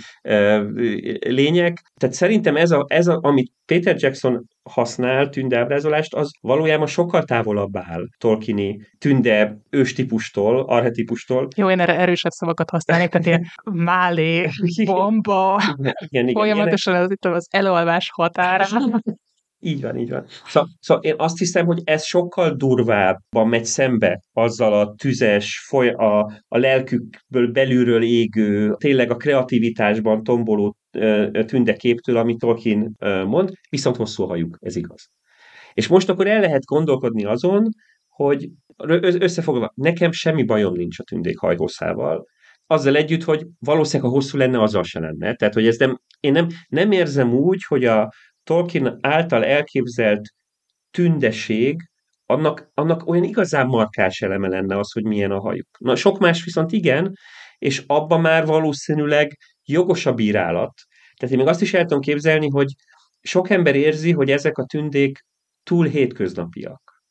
[1.20, 1.82] lények.
[2.00, 7.76] Tehát szerintem ez, a, ez a, amit Peter Jackson használ tündeábrázolást, az valójában sokkal távolabb
[7.76, 11.48] áll Tolkieni tünde őstípustól, arhetipustól.
[11.56, 14.48] Jó, én erre erősebb szavakat használnék, tehát ilyen málé,
[14.84, 19.02] bomba, igen, igen, folyamatosan az, itt az elalvás határán.
[19.66, 20.24] Így van, így van.
[20.46, 25.88] Szóval, szóval én azt hiszem, hogy ez sokkal durvábban megy szembe azzal a tüzes, foly,
[25.88, 30.76] a, a lelkükből belülről égő, tényleg a kreativitásban tomboló
[31.46, 32.96] tündeképtől, amit Tolkien
[33.26, 35.10] mond, viszont hosszú a hajuk, ez igaz.
[35.72, 37.68] És most akkor el lehet gondolkodni azon,
[38.08, 38.48] hogy
[39.18, 42.24] összefoglalva, nekem semmi bajom nincs a tündék hajhosszával,
[42.66, 45.34] azzal együtt, hogy valószínűleg, ha hosszú lenne, azzal se lenne.
[45.34, 48.12] Tehát, hogy ez nem, én nem, nem érzem úgy, hogy a,
[48.44, 50.28] Tolkien által elképzelt
[50.90, 51.88] tündeség,
[52.26, 55.68] annak, annak olyan igazán markás eleme lenne az, hogy milyen a hajuk.
[55.78, 57.12] Na, sok más viszont igen,
[57.58, 60.72] és abban már valószínűleg jogos a bírálat.
[61.16, 62.72] Tehát én még azt is el tudom képzelni, hogy
[63.20, 65.24] sok ember érzi, hogy ezek a tündék
[65.62, 67.02] túl hétköznapiak.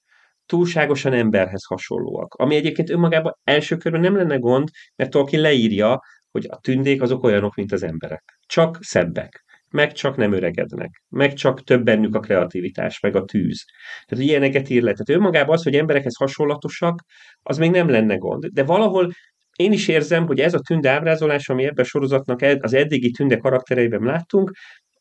[0.45, 2.33] Túlságosan emberhez hasonlóak.
[2.33, 5.99] Ami egyébként önmagában első körben nem lenne gond, mert Tolkien leírja,
[6.31, 8.39] hogy a tündék azok olyanok, mint az emberek.
[8.45, 9.43] Csak szebbek
[9.73, 13.65] meg csak nem öregednek, meg csak több bennük a kreativitás, meg a tűz.
[14.05, 14.91] Tehát, hogy ilyeneket ír le.
[14.91, 17.01] Tehát önmagában az, hogy emberekhez hasonlatosak,
[17.41, 18.45] az még nem lenne gond.
[18.45, 19.11] De valahol
[19.55, 23.37] én is érzem, hogy ez a tünde ábrázolás, ami ebben a sorozatnak az eddigi tünde
[23.37, 24.51] karaktereiben láttunk,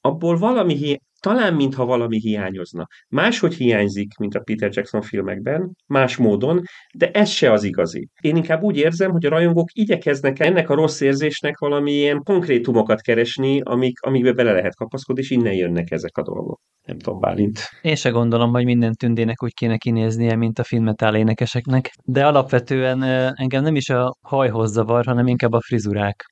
[0.02, 2.86] abból valami, talán mintha valami hiányozna.
[3.08, 6.60] Máshogy hiányzik, mint a Peter Jackson filmekben, más módon,
[6.94, 8.08] de ez se az igazi.
[8.20, 13.00] Én inkább úgy érzem, hogy a rajongók igyekeznek ennek a rossz érzésnek valami ilyen konkrétumokat
[13.00, 16.60] keresni, amik, amikbe bele lehet kapaszkodni, és innen jönnek ezek a dolgok.
[16.86, 17.58] Nem tudom, Bálint.
[17.82, 23.02] Én se gondolom, hogy minden tündének úgy kéne kinéznie, mint a filmetál énekeseknek, de alapvetően
[23.34, 26.24] engem nem is a hajhoz zavar, hanem inkább a frizurák.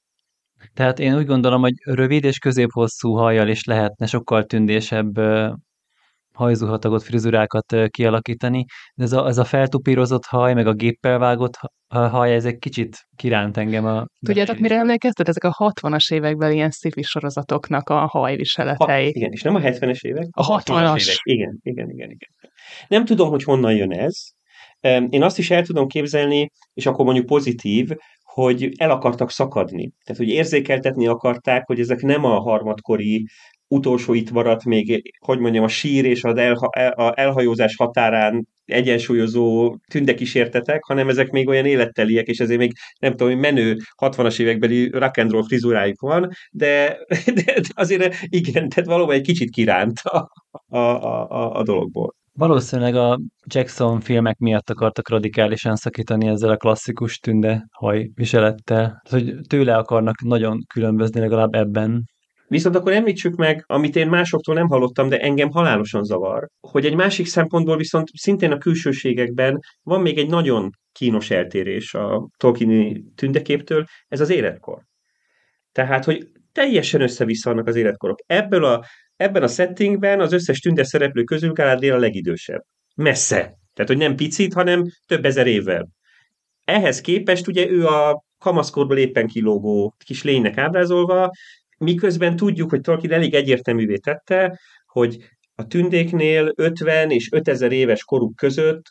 [0.75, 5.19] Tehát én úgy gondolom, hogy rövid és középhosszú hajjal is lehetne sokkal tündésebb
[6.35, 12.35] hajzuhatagot, frizurákat kialakítani, de ez a, ez a feltupírozott haj, meg a géppel vágott haj,
[12.35, 14.07] ez egy kicsit kiránt engem a...
[14.27, 15.29] Tudjátok, mire emlékeztet?
[15.29, 19.05] Ezek a 60-as években ilyen sci sorozatoknak a hajviseletei.
[19.05, 20.27] Ha, igen, és nem a 70-es évek?
[20.31, 21.03] A 60-as.
[21.03, 21.19] Évek.
[21.23, 22.31] Igen, igen, igen, igen.
[22.89, 24.15] Nem tudom, hogy honnan jön ez.
[25.09, 27.89] Én azt is el tudom képzelni, és akkor mondjuk pozitív,
[28.33, 29.93] hogy el akartak szakadni.
[30.05, 33.25] Tehát, hogy érzékeltetni akarták, hogy ezek nem a harmadkori
[33.69, 39.77] utolsó itt maradt még, hogy mondjam, a sír és az elha, a elhajózás határán egyensúlyozó
[39.91, 44.91] tündekísértetek, hanem ezek még olyan életteliek, és ezért még nem tudom, hogy menő 60-as évekbeli
[44.91, 46.99] rock and roll frizurájuk van, de,
[47.45, 50.31] de azért igen, tehát valóban egy kicsit kiránt a,
[50.69, 52.15] a, a, a dologból.
[52.33, 59.03] Valószínűleg a Jackson filmek miatt akartak radikálisan szakítani ezzel a klasszikus tünde hajviselettel.
[59.11, 62.05] hogy tőle akarnak nagyon különbözni legalább ebben.
[62.49, 66.95] Viszont akkor említsük meg, amit én másoktól nem hallottam, de engem halálosan zavar, hogy egy
[66.95, 73.85] másik szempontból viszont szintén a külsőségekben van még egy nagyon kínos eltérés a Tolkieni tündeképtől,
[74.09, 74.83] ez az életkor.
[75.73, 78.19] Tehát, hogy teljesen össze-vissza az életkorok.
[78.27, 78.85] Ebből a,
[79.21, 82.65] ebben a settingben az összes tünde szereplő közül Galadriel a legidősebb.
[82.95, 83.39] Messze.
[83.75, 85.89] Tehát, hogy nem picit, hanem több ezer évvel.
[86.65, 91.31] Ehhez képest ugye ő a kamaszkorból éppen kilógó kis lénynek ábrázolva,
[91.79, 98.37] miközben tudjuk, hogy Tolkien elég egyértelművé tette, hogy a tündéknél 50 és 5000 éves koruk
[98.37, 98.83] között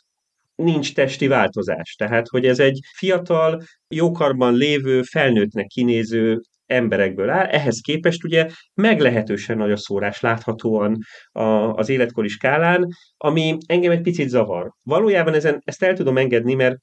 [0.54, 1.94] nincs testi változás.
[1.94, 9.56] Tehát, hogy ez egy fiatal, jókarban lévő, felnőttnek kinéző emberekből áll, ehhez képest ugye meglehetősen
[9.56, 10.98] nagy a szórás láthatóan
[11.32, 14.70] a, az életkori skálán, ami engem egy picit zavar.
[14.82, 16.76] Valójában ezen, ezt el tudom engedni, mert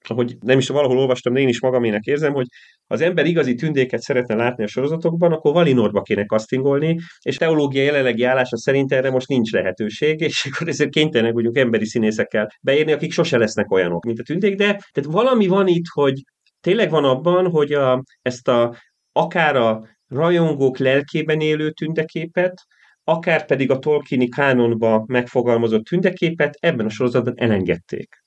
[0.00, 2.46] ahogy nem is valahol olvastam, de én is magamének érzem, hogy
[2.86, 8.24] az ember igazi tündéket szeretne látni a sorozatokban, akkor Valinorba kéne castingolni, és teológia jelenlegi
[8.24, 13.12] állása szerint erre most nincs lehetőség, és akkor ezért kénytelenek vagyunk emberi színészekkel beírni, akik
[13.12, 16.22] sose lesznek olyanok, mint a tündék, de tehát valami van itt, hogy
[16.60, 18.76] tényleg van abban, hogy a, ezt a
[19.18, 22.62] akár a rajongók lelkében élő tündeképet,
[23.04, 28.22] akár pedig a Tolkieni kánonba megfogalmazott tündeképet ebben a sorozatban elengedték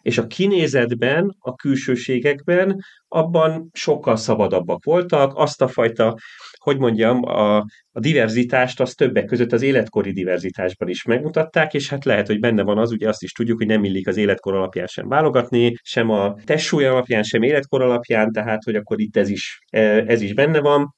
[0.00, 6.16] és a kinézetben, a külsőségekben abban sokkal szabadabbak voltak, azt a fajta,
[6.58, 7.56] hogy mondjam, a,
[7.92, 12.62] a diverzitást az többek között az életkori diverzitásban is megmutatták, és hát lehet, hogy benne
[12.62, 16.10] van az, ugye azt is tudjuk, hogy nem illik az életkor alapján sem válogatni, sem
[16.10, 19.58] a testsúly alapján, sem életkor alapján, tehát hogy akkor itt ez is,
[20.06, 20.94] ez is benne van.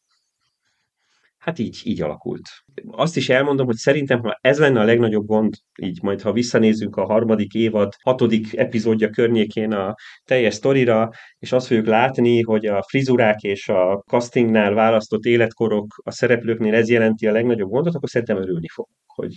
[1.48, 2.48] Hát így, így alakult.
[2.90, 6.96] Azt is elmondom, hogy szerintem, ha ez lenne a legnagyobb gond, így majd ha visszanézünk
[6.96, 12.82] a harmadik évad, hatodik epizódja környékén a teljes sztorira, és azt fogjuk látni, hogy a
[12.82, 18.37] frizurák és a castingnál választott életkorok a szereplőknél ez jelenti a legnagyobb gondot, akkor szerintem
[18.37, 19.34] örülni fog, hogy,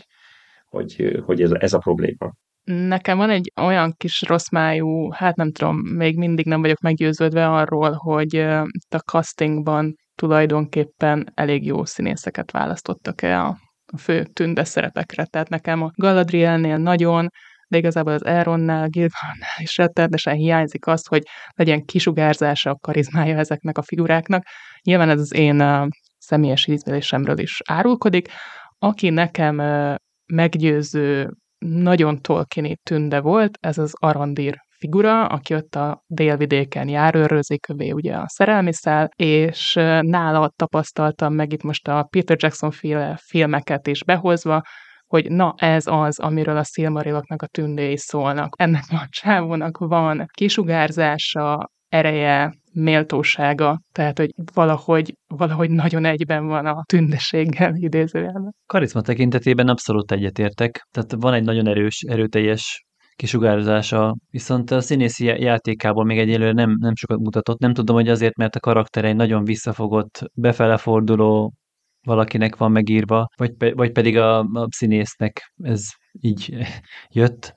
[0.66, 2.34] hogy, hogy ez, ez a probléma.
[2.64, 7.50] Nekem van egy olyan kis rossz májú, hát nem tudom, még mindig nem vagyok meggyőződve
[7.50, 8.36] arról, hogy
[8.90, 13.58] a castingban tulajdonképpen elég jó színészeket választottak el a,
[13.98, 15.26] fő tünde szerepekre.
[15.26, 17.28] Tehát nekem a Galadrielnél nagyon,
[17.68, 23.78] de igazából az Elronnál, Gilgalnál is rettenetesen hiányzik az, hogy legyen kisugárzása, a karizmája ezeknek
[23.78, 24.44] a figuráknak.
[24.84, 28.28] Nyilván ez az én személyes ízlésemről is árulkodik.
[28.80, 29.56] Aki nekem
[30.34, 31.30] meggyőző,
[31.66, 38.16] nagyon Tolkieni tünde volt, ez az Arandir figura, aki ott a délvidéken járőrözik, ő ugye
[38.16, 38.72] a szerelmi
[39.16, 44.62] és nála tapasztaltam meg itt most a Peter Jackson féle filmeket is behozva,
[45.06, 48.54] hogy na ez az, amiről a Silmariloknak a tündéi szólnak.
[48.58, 56.84] Ennek a csávónak van kisugárzása, ereje, méltósága, tehát hogy valahogy, valahogy nagyon egyben van a
[56.86, 58.54] tündeséggel idézőjelben.
[58.66, 62.86] Karizma tekintetében abszolút egyetértek, tehát van egy nagyon erős, erőteljes
[63.22, 67.60] kisugárzása, viszont a színészi játékából még egyelőre nem, nem sokat mutatott.
[67.60, 71.54] Nem tudom, hogy azért, mert a karakter egy nagyon visszafogott, befeleforduló
[72.08, 76.58] valakinek van megírva, vagy, pe, vagy pedig a, a színésznek ez így
[77.20, 77.54] jött,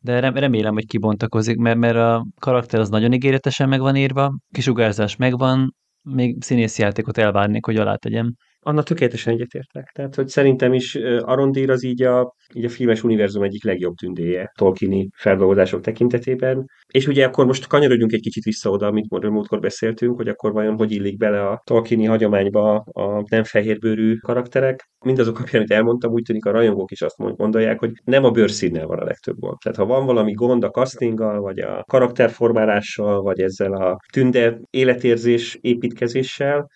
[0.00, 5.16] de remélem, hogy kibontakozik, mert, mert a karakter az nagyon ígéretesen meg van írva, kisugárzás
[5.16, 8.34] megvan, még színészi játékot elvárnék, hogy alá tegyem.
[8.68, 9.90] Anna tökéletesen egyetértek.
[9.94, 14.52] Tehát, hogy szerintem is Arondír az így a, így a filmes univerzum egyik legjobb tündéje
[14.58, 16.64] Tolkieni feldolgozások tekintetében.
[16.86, 20.76] És ugye akkor most kanyarodjunk egy kicsit vissza oda, amit múltkor beszéltünk, hogy akkor vajon
[20.76, 24.88] hogy illik bele a Tolkieni hagyományba a nem fehérbőrű karakterek.
[25.04, 28.86] Mindazok alapján, amit elmondtam, úgy tűnik a rajongók is azt gondolják, hogy nem a bőrszínnel
[28.86, 29.56] van a legtöbb gond.
[29.62, 35.58] Tehát ha van valami gond a castinggal, vagy a karakterformálással, vagy ezzel a tünde életérzés
[35.60, 36.66] építkezéssel,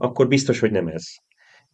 [0.00, 1.04] akkor biztos, hogy nem ez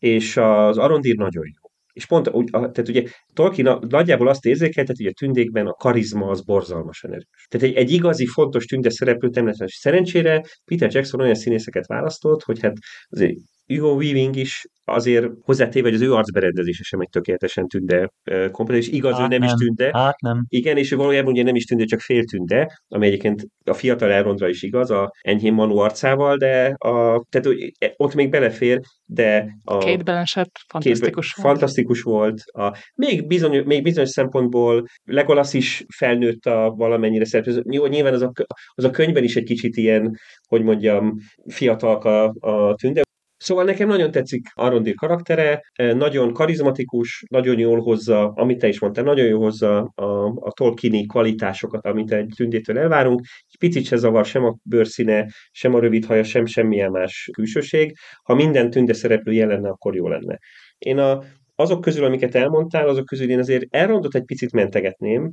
[0.04, 1.68] és az Arondir nagyon jó.
[1.92, 6.44] És pont úgy, tehát ugye Tolkien nagyjából azt érzékeltet, hogy a tündékben a karizma az
[6.44, 7.46] borzalmasan erős.
[7.48, 9.78] Tehát egy, egy igazi fontos tünde szereplő nem.
[9.80, 12.76] Szerencsére Peter Jackson olyan színészeket választott, hogy hát
[13.08, 13.34] azért
[13.66, 18.10] Hugo Weaving is azért hozzátéve, hogy az ő arcberendezése sem egy tökéletesen tünde
[18.50, 19.90] komplet, és igaz, hát nem, nem is tünde.
[19.92, 20.44] Hát nem.
[20.48, 24.10] Igen, és ő valójában ugye nem is tünde, csak fél tünde, ami egyébként a fiatal
[24.10, 29.46] Elrondra is igaz, a enyhén Manu arcával, de a, tehát e, ott még belefér, de
[29.64, 29.78] a...
[29.78, 31.56] Kate Blanchett fantasztikus Kate, volt.
[31.56, 32.42] Fantasztikus volt.
[32.52, 37.62] A, még, bizony, még bizonyos szempontból Legolas is felnőtt a valamennyire szereplő.
[37.64, 38.32] Nyilván az a,
[38.74, 43.02] az a könyvben is egy kicsit ilyen, hogy mondjam, fiatalka a, a tünde,
[43.44, 48.78] Szóval nekem nagyon tetszik Arondir karaktere, eh, nagyon karizmatikus, nagyon jól hozza, amit te is
[48.78, 53.20] mondtál, nagyon jól hozza a, a Tolkieni kvalitásokat, amit egy tündétől elvárunk.
[53.48, 57.96] Egy picit se zavar sem a bőrszíne, sem a rövid haja, sem semmilyen más külsőség.
[58.22, 60.38] Ha minden tünde szereplő jelen lenne, akkor jó lenne.
[60.78, 61.22] Én a,
[61.54, 65.32] azok közül, amiket elmondtál, azok közül én azért Elrondot egy picit mentegetném,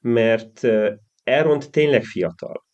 [0.00, 0.92] mert eh,
[1.24, 2.67] Elrond tényleg fiatal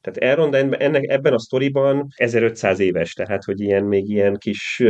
[0.00, 4.82] Tehát Elrond ennek, ebben a sztoriban 1500 éves, tehát hogy ilyen még ilyen kis,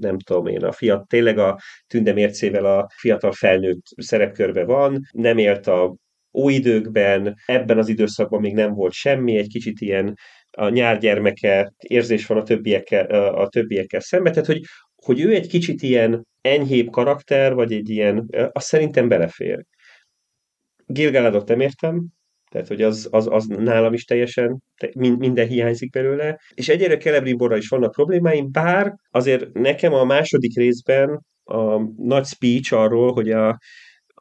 [0.00, 5.38] nem tudom én, a fiat, tényleg a tünde mércével a fiatal felnőtt szerepkörbe van, nem
[5.38, 5.94] élt a
[6.32, 10.14] óidőkben, ebben az időszakban még nem volt semmi, egy kicsit ilyen
[10.50, 14.60] a nyárgyermeke érzés van a többiekkel, a többiekkel szemben, tehát hogy,
[14.94, 19.64] hogy ő egy kicsit ilyen enyhébb karakter, vagy egy ilyen, azt szerintem belefér.
[20.86, 22.06] Gilgaladot nem értem,
[22.50, 24.62] tehát, hogy az, az, az nálam is teljesen
[24.94, 26.40] minden hiányzik belőle.
[26.54, 32.72] És egyre Celebrimborra is vannak problémáim, bár azért nekem a második részben a nagy speech
[32.72, 33.58] arról, hogy a,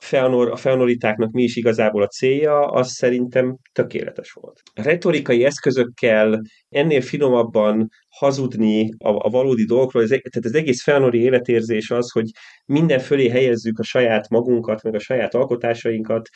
[0.01, 4.61] Feanor, a feanoritáknak mi is igazából a célja, az szerintem tökéletes volt.
[4.73, 11.91] Retorikai eszközökkel ennél finomabban hazudni a, a valódi dolgokról, ez, tehát az egész feanori életérzés
[11.91, 12.29] az, hogy
[12.65, 16.29] minden fölé helyezzük a saját magunkat, meg a saját alkotásainkat,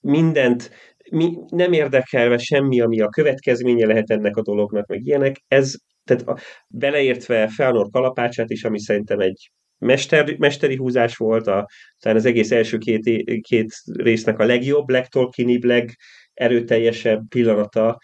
[0.00, 0.70] mindent
[1.10, 6.28] mi nem érdekelve semmi, ami a következménye lehet ennek a dolognak, meg ilyenek, ez, tehát
[6.28, 11.66] a, beleértve Feanor kalapácsát is, ami szerintem egy mester, mesteri húzás volt, a,
[11.98, 17.98] talán az egész első két, két résznek a legjobb, legtolkienibb, legerőteljesebb pillanata,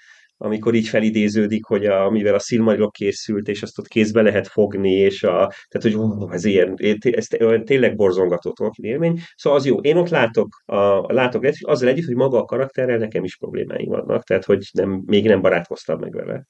[0.45, 4.91] amikor így felidéződik, hogy a, mivel a Silmarillok készült, és azt ott kézbe lehet fogni,
[4.91, 7.27] és a, tehát, hogy ó, ez ilyen, ez
[7.65, 9.21] tényleg borzongató élmény.
[9.35, 9.79] Szóval az jó.
[9.81, 14.23] Én ott látok, a, látok azzal együtt, hogy maga a karakterrel nekem is problémáim vannak,
[14.23, 16.45] tehát, hogy nem, még nem barátkoztam meg vele.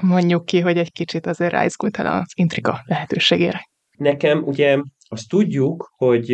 [0.00, 3.68] Mondjuk ki, hogy egy kicsit azért ráizgult el az intriga lehetőségére.
[3.98, 4.78] Nekem ugye
[5.08, 6.30] azt tudjuk, hogy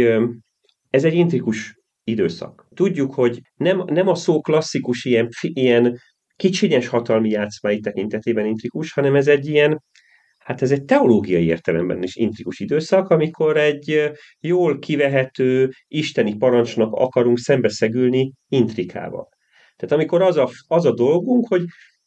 [0.91, 2.67] ez egy intrikus időszak.
[2.75, 5.99] Tudjuk, hogy nem, nem a szó klasszikus ilyen, ilyen
[6.43, 9.83] kicsinyes hatalmi játszmái tekintetében intrikus, hanem ez egy ilyen,
[10.39, 17.39] hát ez egy teológiai értelemben is intrikus időszak, amikor egy jól kivehető isteni parancsnak akarunk
[17.39, 19.29] szembeszegülni intrikával.
[19.77, 21.63] Tehát amikor az a, az a dolgunk, hogy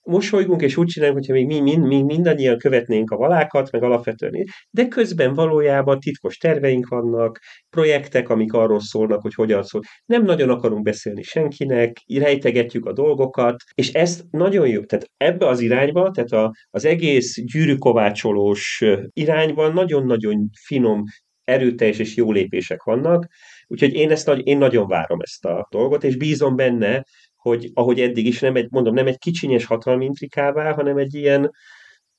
[0.06, 4.44] mosolygunk, és úgy csinálunk, hogyha még mi, mi, mi mindannyian követnénk a valákat, meg alapvetően,
[4.70, 7.40] de közben valójában titkos terveink vannak,
[7.70, 9.82] projektek, amik arról szólnak, hogy hogyan szól.
[10.06, 15.60] Nem nagyon akarunk beszélni senkinek, rejtegetjük a dolgokat, és ezt nagyon jó, tehát ebbe az
[15.60, 21.04] irányba, tehát a, az egész gyűrűkovácsolós irányban nagyon-nagyon finom,
[21.44, 23.28] erőteljes és jó lépések vannak,
[23.68, 27.04] úgyhogy én ezt én nagyon várom ezt a dolgot, és bízom benne,
[27.50, 31.52] hogy ahogy eddig is nem egy, mondom, nem egy kicsinyes hatalmi intrikává, hanem egy ilyen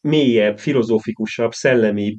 [0.01, 2.19] mélyebb, filozófikusabb, szellemi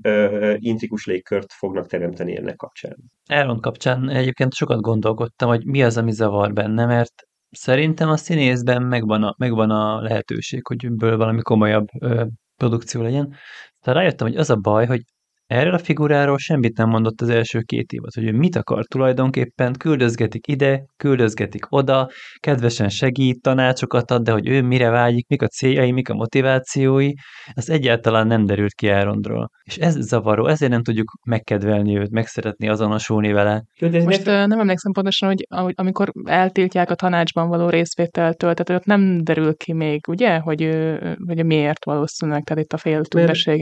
[0.56, 2.96] intrikus légkört fognak teremteni ennek kapcsán.
[3.26, 7.14] Elrond kapcsán egyébként sokat gondolkodtam, hogy mi az, ami zavar benne, mert
[7.50, 13.36] szerintem a színészben megvan a, megvan a lehetőség, hogy ebből valami komolyabb ö, produkció legyen.
[13.82, 15.02] Tehát rájöttem, hogy az a baj, hogy
[15.48, 19.74] Erről a figuráról semmit nem mondott az első két évad, hogy ő mit akar tulajdonképpen,
[19.74, 25.48] küldözgetik ide, küldözgetik oda, kedvesen segít, tanácsokat ad, de hogy ő mire vágyik, mik a
[25.48, 27.12] céljai, mik a motivációi,
[27.54, 29.50] az egyáltalán nem derült ki Árondról.
[29.64, 33.64] És ez zavaró, ezért nem tudjuk megkedvelni őt, megszeretni, azonosulni vele.
[33.80, 39.24] Most nem, nem emlékszem pontosan, hogy amikor eltiltják a tanácsban való részvételtől, tehát ott nem
[39.24, 40.62] derül ki még, ugye, hogy,
[41.26, 43.02] hogy miért valószínűleg, tehát itt a fél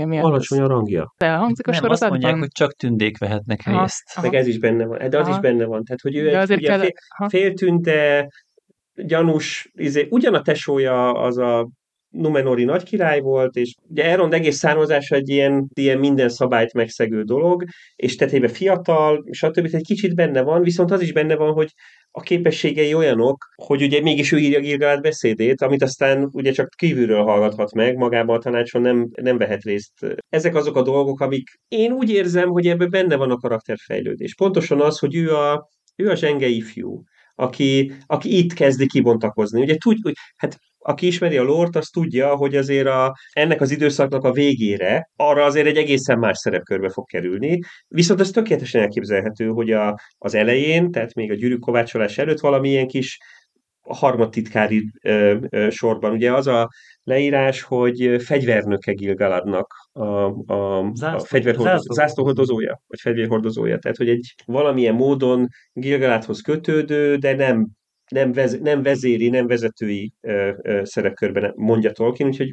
[0.05, 0.23] miért.
[0.23, 1.13] Alacsony a rangja.
[1.17, 2.17] Elhangzik a nem, sorozatban?
[2.17, 4.03] azt mondják, hogy csak tündék vehetnek aha, részt.
[4.13, 4.21] Aha.
[4.21, 5.09] Meg ez is benne van.
[5.09, 5.35] De az aha.
[5.35, 5.83] is benne van.
[5.83, 6.79] Tehát, hogy ő egy azért ugye, kell...
[6.79, 8.27] fél, féltünde,
[8.95, 11.69] gyanús, izé, ugyan a tesója az a
[12.15, 17.23] Numenori nagy király volt, és ugye Elrond egész származása egy ilyen, ilyen minden szabályt megszegő
[17.23, 17.63] dolog,
[17.95, 19.69] és tetében fiatal, stb.
[19.71, 21.73] egy kicsit benne van, viszont az is benne van, hogy
[22.17, 27.23] a képességei olyanok, hogy ugye mégis ő írja Gilgalad beszédét, amit aztán ugye csak kívülről
[27.23, 29.91] hallgathat meg, magában a tanácson nem, nem vehet részt.
[30.29, 34.35] Ezek azok a dolgok, amik én úgy érzem, hogy ebben benne van a karakterfejlődés.
[34.35, 37.03] Pontosan az, hogy ő a, ő a zsenge ifjú,
[37.35, 39.61] aki, aki itt kezdi kibontakozni.
[39.61, 43.71] Ugye tud, hogy, hát aki ismeri a lort, az tudja, hogy azért a, ennek az
[43.71, 47.59] időszaknak a végére arra azért egy egészen más szerepkörbe fog kerülni.
[47.87, 52.87] Viszont ez tökéletesen elképzelhető, hogy a, az elején, tehát még a gyűrűk kovácsolás előtt valamilyen
[52.87, 53.17] kis
[53.81, 56.11] harmadtitkári ö, ö, sorban.
[56.11, 56.69] Ugye az a
[57.03, 60.05] leírás, hogy fegyvernöke Gilgaladnak a,
[60.53, 63.77] a, a fegyverhordozó, zászlóhordozója, vagy fegyverhordozója.
[63.77, 67.67] Tehát, hogy egy valamilyen módon Gilgaladhoz kötődő, de nem
[68.11, 72.51] nem, vez, nem vezéri, nem vezetői ö, ö, szerepkörben mondja Tolkien, úgyhogy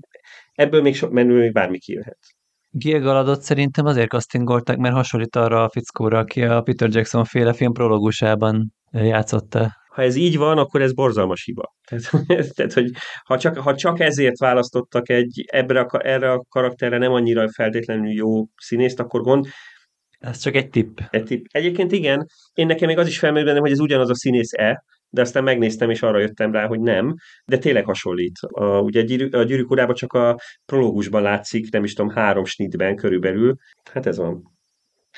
[0.53, 2.19] ebből még, so, menül még bármi kijöhet.
[2.71, 7.73] Gilgaladot szerintem azért castingolták, mert hasonlít arra a fickóra, aki a Peter Jackson féle film
[7.73, 9.81] prológusában játszotta.
[9.89, 11.75] Ha ez így van, akkor ez borzalmas hiba.
[11.89, 12.91] Tehát, tehát hogy
[13.25, 18.13] ha csak, ha csak ezért választottak egy ebbre a, erre a karakterre nem annyira feltétlenül
[18.13, 19.47] jó színészt, akkor gond.
[20.19, 20.99] Ez csak egy tipp.
[21.11, 21.45] Egy tipp.
[21.51, 25.21] Egyébként igen, én nekem még az is felmerül bennem, hogy ez ugyanaz a színész-e, de
[25.21, 28.39] aztán megnéztem, és arra jöttem rá, hogy nem, de tényleg hasonlít.
[28.41, 32.45] A, ugye a, gyűrű, a gyűrűk urában csak a prológusban látszik, nem is tudom, három
[32.45, 33.57] snitben körülbelül.
[33.93, 34.43] Hát ez van.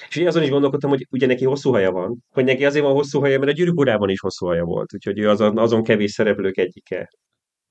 [0.08, 3.20] És azon is gondolkodtam, hogy ugye neki hosszú haja van, hogy neki azért van hosszú
[3.20, 6.58] haja, mert a gyűrűk urában is hosszú haja volt, úgyhogy ő azon, azon kevés szereplők
[6.58, 7.08] egyike.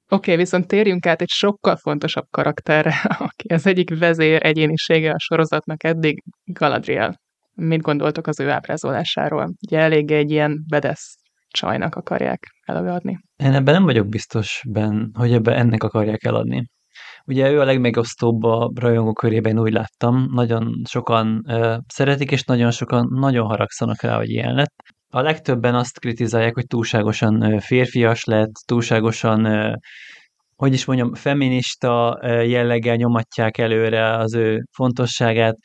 [0.09, 2.93] Oké, okay, viszont térjünk át egy sokkal fontosabb karakterre,
[3.27, 7.21] aki az egyik vezér egyénisége a sorozatnak eddig, Galadriel.
[7.55, 9.53] Mit gondoltok az ő ábrázolásáról?
[9.67, 11.15] Ugye elég egy ilyen bedesz
[11.53, 13.19] csajnak akarják előadni.
[13.35, 16.63] Én ebben nem vagyok biztos, ben, hogy ebben ennek akarják eladni.
[17.25, 20.27] Ugye ő a legmegosztóbb a rajongó körében, úgy láttam.
[20.31, 24.73] Nagyon sokan uh, szeretik, és nagyon sokan nagyon haragszanak rá, hogy ilyen lett.
[25.09, 29.73] A legtöbben azt kritizálják, hogy túlságosan uh, férfias lett, túlságosan, uh,
[30.55, 35.55] hogy is mondjam, feminista uh, jelleggel nyomatják előre az ő fontosságát.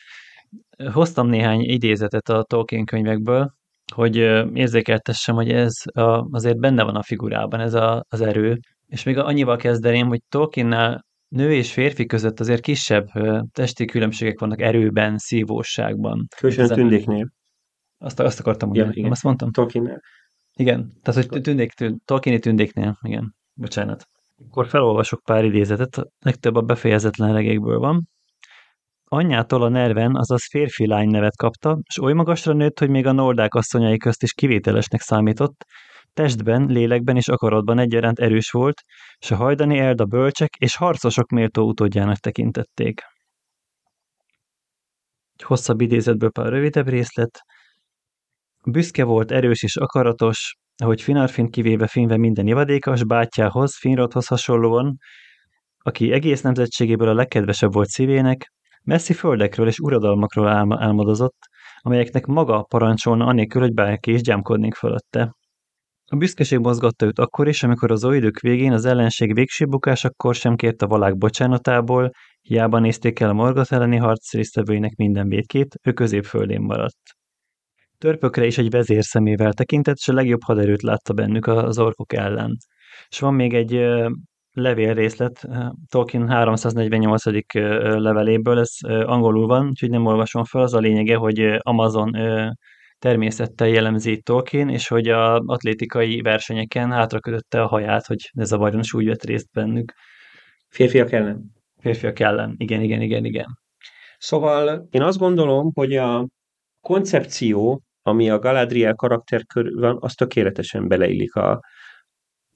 [0.93, 3.58] Hoztam néhány idézetet a Tolkien könyvekből,
[3.95, 4.17] hogy
[4.55, 8.59] érzékeltessem, hogy ez a, azért benne van a figurában, ez a, az erő.
[8.87, 13.07] És még annyival kezdeném, hogy Tolkiennel nő és férfi között azért kisebb
[13.53, 16.27] testi különbségek vannak erőben, szívóságban.
[16.37, 17.29] Különösen a tündéknél.
[17.99, 19.11] Azt, azt akartam mondani, ja, igen.
[19.11, 19.51] azt mondtam?
[19.51, 20.01] Tolkiennel.
[20.59, 24.05] Igen, tehát hogy tündék, tünd, Tolkieni tündéknél, igen, bocsánat.
[24.49, 28.09] Akkor felolvasok pár idézetet, legtöbb a befejezetlen regékből van.
[29.11, 33.13] Anyjától a nerven, azaz férfi lány nevet kapta, és oly magasra nőtt, hogy még a
[33.13, 35.65] nordák asszonyai közt is kivételesnek számított,
[36.13, 38.81] testben, lélekben és akaratban egyaránt erős volt,
[39.19, 43.01] és a hajdani Elda bölcsek és harcosok méltó utódjának tekintették.
[45.37, 47.41] Egy hosszabb idézetből pár rövidebb részlet.
[48.65, 54.97] Büszke volt, erős és akaratos, ahogy Finarfin kivéve finve minden ivadékas, bátyjához, Finrodhoz hasonlóan,
[55.79, 58.53] aki egész nemzetségéből a legkedvesebb volt szívének,
[58.85, 60.49] messzi földekről és uradalmakról
[60.79, 61.39] álmodozott,
[61.77, 65.33] amelyeknek maga parancsolna anélkül, hogy bárki is gyámkodnék fölötte.
[66.11, 70.57] A büszkeség mozgatta őt akkor is, amikor az idők végén az ellenség végső bukásakor sem
[70.57, 72.11] kért a valák bocsánatából,
[72.41, 77.17] hiába nézték el a Morgoth elleni harc résztvevőinek minden védkét, ő középföldén maradt.
[77.99, 82.57] Törpökre is egy vezér szemével tekintett, és a legjobb haderőt látta bennük az orkok ellen.
[83.09, 83.73] És van még egy
[84.61, 85.49] levélrészlet,
[85.89, 87.25] Tolkien 348.
[88.03, 92.11] leveléből, ez angolul van, úgyhogy nem olvasom fel, az a lényege, hogy Amazon
[92.99, 98.95] természettel jellemzi Tolkien, és hogy a atlétikai versenyeken hátrakötötte a haját, hogy ne zavarjon, és
[98.95, 99.93] úgy vett részt bennük.
[100.69, 101.57] Férfiak ellen.
[101.81, 103.59] Férfiak ellen, igen, igen, igen, igen.
[104.19, 106.29] Szóval én azt gondolom, hogy a
[106.81, 111.61] koncepció, ami a Galadriel karakter körül van, az tökéletesen beleillik a,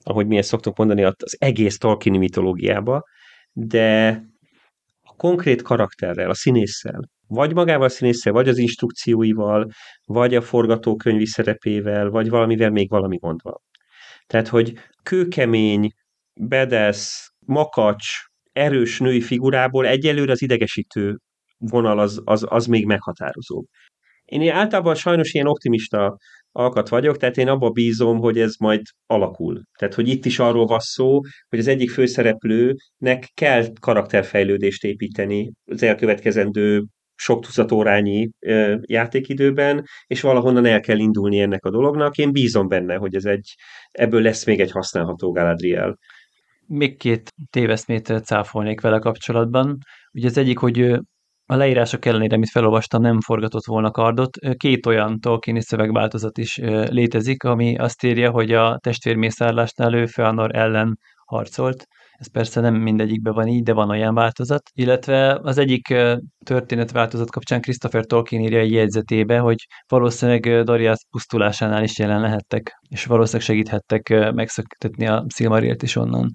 [0.03, 3.03] ahogy mi ezt szoktuk mondani, az egész Tolkien mitológiába,
[3.51, 4.21] de
[5.01, 9.69] a konkrét karakterrel, a színésszel, vagy magával a színésszel, vagy az instrukcióival,
[10.05, 13.61] vagy a forgatókönyvi szerepével, vagy valamivel még valami gond van.
[14.25, 14.73] Tehát, hogy
[15.03, 15.91] kőkemény,
[16.41, 18.07] bedesz, makacs,
[18.51, 21.17] erős női figurából egyelőre az idegesítő
[21.57, 23.65] vonal az, az, az még meghatározó.
[24.23, 26.17] Én általában sajnos ilyen optimista
[26.55, 29.61] alkat vagyok, tehát én abba bízom, hogy ez majd alakul.
[29.79, 35.83] Tehát, hogy itt is arról van szó, hogy az egyik főszereplőnek kell karakterfejlődést építeni az
[35.83, 36.83] elkövetkezendő
[37.15, 42.17] sok tucat órányi ö, játékidőben, és valahonnan el kell indulni ennek a dolognak.
[42.17, 43.53] Én bízom benne, hogy ez egy,
[43.91, 45.97] ebből lesz még egy használható Galadriel.
[46.67, 49.77] Még két téveszmét cáfolnék vele kapcsolatban.
[50.11, 50.99] Ugye az egyik, hogy
[51.53, 54.37] a leírások ellenére, amit felolvastam, nem forgatott volna kardot.
[54.57, 56.57] Két olyan Tolkieni szövegváltozat is
[56.89, 61.85] létezik, ami azt írja, hogy a testvérmészárlásnál ő Feanor ellen harcolt.
[62.11, 64.61] Ez persze nem mindegyikben van így, de van olyan változat.
[64.73, 65.95] Illetve az egyik
[66.45, 73.05] történetváltozat kapcsán Christopher Tolkien írja egy jegyzetébe, hogy valószínűleg Darius pusztulásánál is jelen lehettek, és
[73.05, 76.29] valószínűleg segíthettek megszöktetni a Silmarilt is onnan.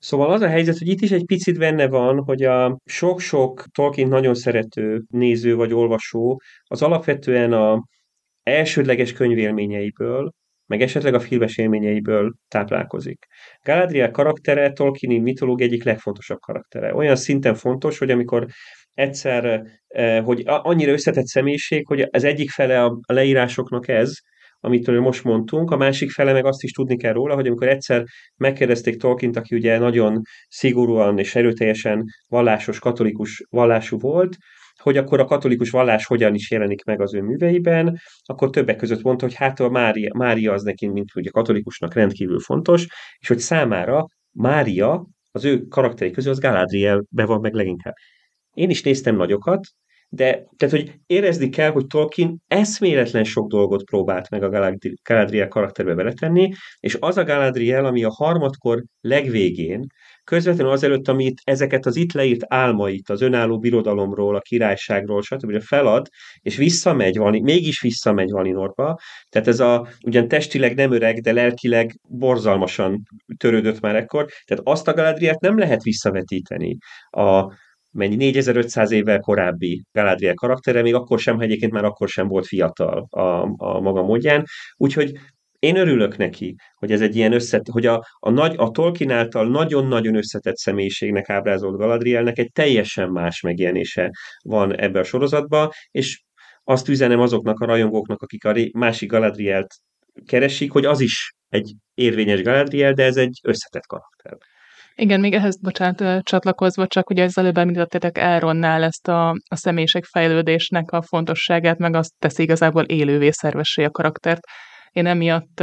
[0.00, 4.08] Szóval az a helyzet, hogy itt is egy picit benne van, hogy a sok-sok Tolkien
[4.08, 7.84] nagyon szerető néző vagy olvasó az alapvetően a
[8.42, 10.30] elsődleges könyvélményeiből,
[10.66, 13.26] meg esetleg a filmes élményeiből táplálkozik.
[13.62, 16.94] Galadriel karaktere Tolkieni mitológia egyik legfontosabb karaktere.
[16.94, 18.46] Olyan szinten fontos, hogy amikor
[18.94, 24.12] egyszer, eh, hogy annyira összetett személyiség, hogy az egyik fele a leírásoknak ez,
[24.60, 28.04] amit most mondtunk, a másik fele meg azt is tudni kell róla, hogy amikor egyszer
[28.36, 34.36] megkérdezték Tolkient, aki ugye nagyon szigorúan és erőteljesen vallásos, katolikus vallású volt,
[34.82, 39.02] hogy akkor a katolikus vallás hogyan is jelenik meg az ő műveiben, akkor többek között
[39.02, 42.86] mondta, hogy hát a Mária, Mária az neki, mint ugye katolikusnak rendkívül fontos,
[43.18, 47.94] és hogy számára Mária az ő karakterei közül az Galadriel be van meg leginkább.
[48.52, 49.60] Én is néztem nagyokat,
[50.12, 54.48] de tehát, hogy érezni kell, hogy Tolkien eszméletlen sok dolgot próbált meg a
[55.02, 59.86] Galadriel karakterbe beletenni, és az a Galadriel, ami a harmadkor legvégén,
[60.24, 65.62] közvetlenül azelőtt, amit ezeket az itt leírt álmait, az önálló birodalomról, a királyságról, stb.
[65.62, 66.06] felad,
[66.40, 68.98] és visszamegy, Vali, mégis visszamegy Valinorba,
[69.28, 73.02] tehát ez a ugyan testileg nem öreg, de lelkileg borzalmasan
[73.36, 76.76] törődött már ekkor, tehát azt a Galadrielt nem lehet visszavetíteni
[77.10, 77.52] a
[77.90, 82.46] mennyi 4500 évvel korábbi Galadriel karaktere, még akkor sem, ha egyébként már akkor sem volt
[82.46, 83.20] fiatal a,
[83.56, 84.44] a maga módján.
[84.76, 85.12] Úgyhogy
[85.58, 89.48] én örülök neki, hogy ez egy ilyen összet, hogy a, a, nagy, a Tolkien által
[89.48, 94.10] nagyon-nagyon összetett személyiségnek ábrázolt Galadrielnek egy teljesen más megjelenése
[94.42, 96.22] van ebbe a sorozatba, és
[96.64, 99.74] azt üzenem azoknak a rajongóknak, akik a másik Galadrielt
[100.26, 104.36] keresik, hogy az is egy érvényes Galadriel, de ez egy összetett karakter.
[104.94, 110.04] Igen, még ehhez, bocsánat, csatlakozva, csak ugye az előbb említettétek Elronnál ezt a, a személyiség
[110.04, 114.40] fejlődésnek a fontosságát, meg azt teszi igazából élővé szervessé a karaktert.
[114.90, 115.62] Én emiatt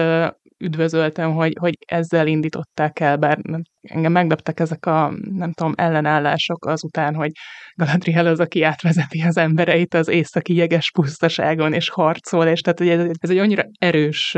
[0.60, 3.40] üdvözöltem, hogy, hogy ezzel indították el, bár
[3.82, 7.32] engem megleptek ezek a, nem tudom, ellenállások azután, hogy
[7.76, 12.90] Galadriel az, aki átvezeti az embereit az északi jeges pusztaságon, és harcol, és tehát hogy
[12.90, 14.36] ez, ez egy annyira erős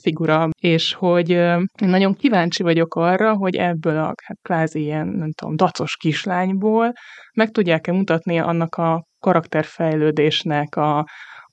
[0.00, 1.44] figura, és hogy
[1.76, 6.92] nagyon kíváncsi vagyok arra, hogy ebből a hát kvázi ilyen, nem tudom, dacos kislányból
[7.34, 11.04] meg tudják-e mutatni annak a karakterfejlődésnek a,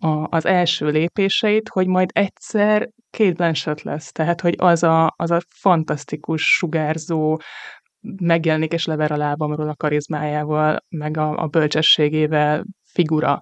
[0.06, 5.32] a, az első lépéseit, hogy majd egyszer két Blanchett lesz, tehát hogy az a, az
[5.32, 7.40] a fantasztikus, sugárzó,
[8.22, 13.42] megjelenik és lever a lábamról a karizmájával, meg a, a bölcsességével figura.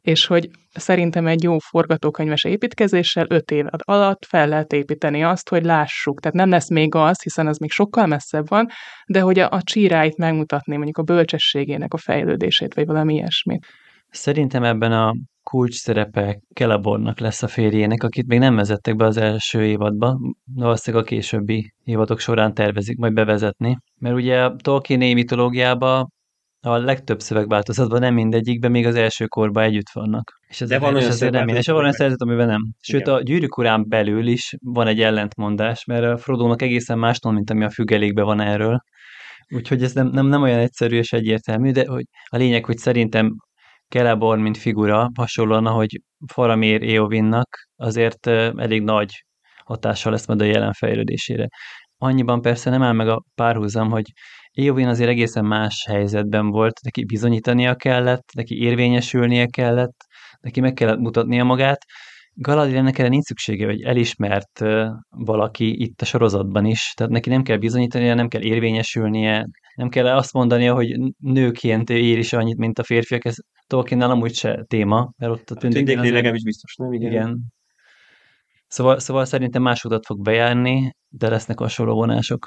[0.00, 5.64] És hogy szerintem egy jó forgatókönyves építkezéssel öt év alatt fel lehet építeni azt, hogy
[5.64, 6.20] lássuk.
[6.20, 8.66] Tehát nem lesz még az, hiszen az még sokkal messzebb van,
[9.06, 13.66] de hogy a, a csíráit megmutatni, mondjuk a bölcsességének a fejlődését, vagy valami ilyesmit.
[14.10, 15.14] Szerintem ebben a
[15.50, 20.18] kulcs szerepe Celebornak lesz a férjének, akit még nem vezettek be az első évadba,
[20.54, 23.78] valószínűleg a későbbi évadok során tervezik majd bevezetni.
[24.00, 26.12] Mert ugye a Tolkien mitológiában
[26.60, 30.32] a legtöbb szövegváltozatban nem mindegyikben, még az első korban együtt vannak.
[30.48, 32.62] És ez De van olyan azért nem és van olyan szerzet, amiben nem.
[32.80, 33.14] Sőt, Igen.
[33.14, 37.64] a gyűrűk urán belül is van egy ellentmondás, mert a Frodónak egészen más mint ami
[37.64, 38.80] a függelékben van erről.
[39.54, 43.36] Úgyhogy ez nem, nem, nem olyan egyszerű és egyértelmű, de hogy a lényeg, hogy szerintem
[43.88, 46.00] Celeborn, mint figura, hasonlóan, ahogy
[46.32, 48.26] Faramir Eowynnak, azért
[48.56, 49.24] elég nagy
[49.64, 51.46] hatással lesz majd a jelen fejlődésére.
[51.98, 54.04] Annyiban persze nem áll meg a párhuzam, hogy
[54.52, 59.96] Eowyn azért egészen más helyzetben volt, neki bizonyítania kellett, neki érvényesülnie kellett,
[60.40, 61.78] neki meg kellett mutatnia magát.
[62.34, 64.64] Galadrielnek erre nincs szüksége, hogy elismert
[65.08, 70.06] valaki itt a sorozatban is, tehát neki nem kell bizonyítania, nem kell érvényesülnie, nem kell
[70.06, 73.34] azt mondania, hogy nőként ér is annyit, mint a férfiak, ez
[73.66, 76.92] Tolkiennál amúgy se téma, mert ott a tündéknél legalábbis biztos, nem?
[76.92, 77.10] Igen.
[77.10, 77.38] igen.
[78.66, 82.46] Szóval, szóval szerintem más utat fog bejárni, de lesznek hasonló vonások.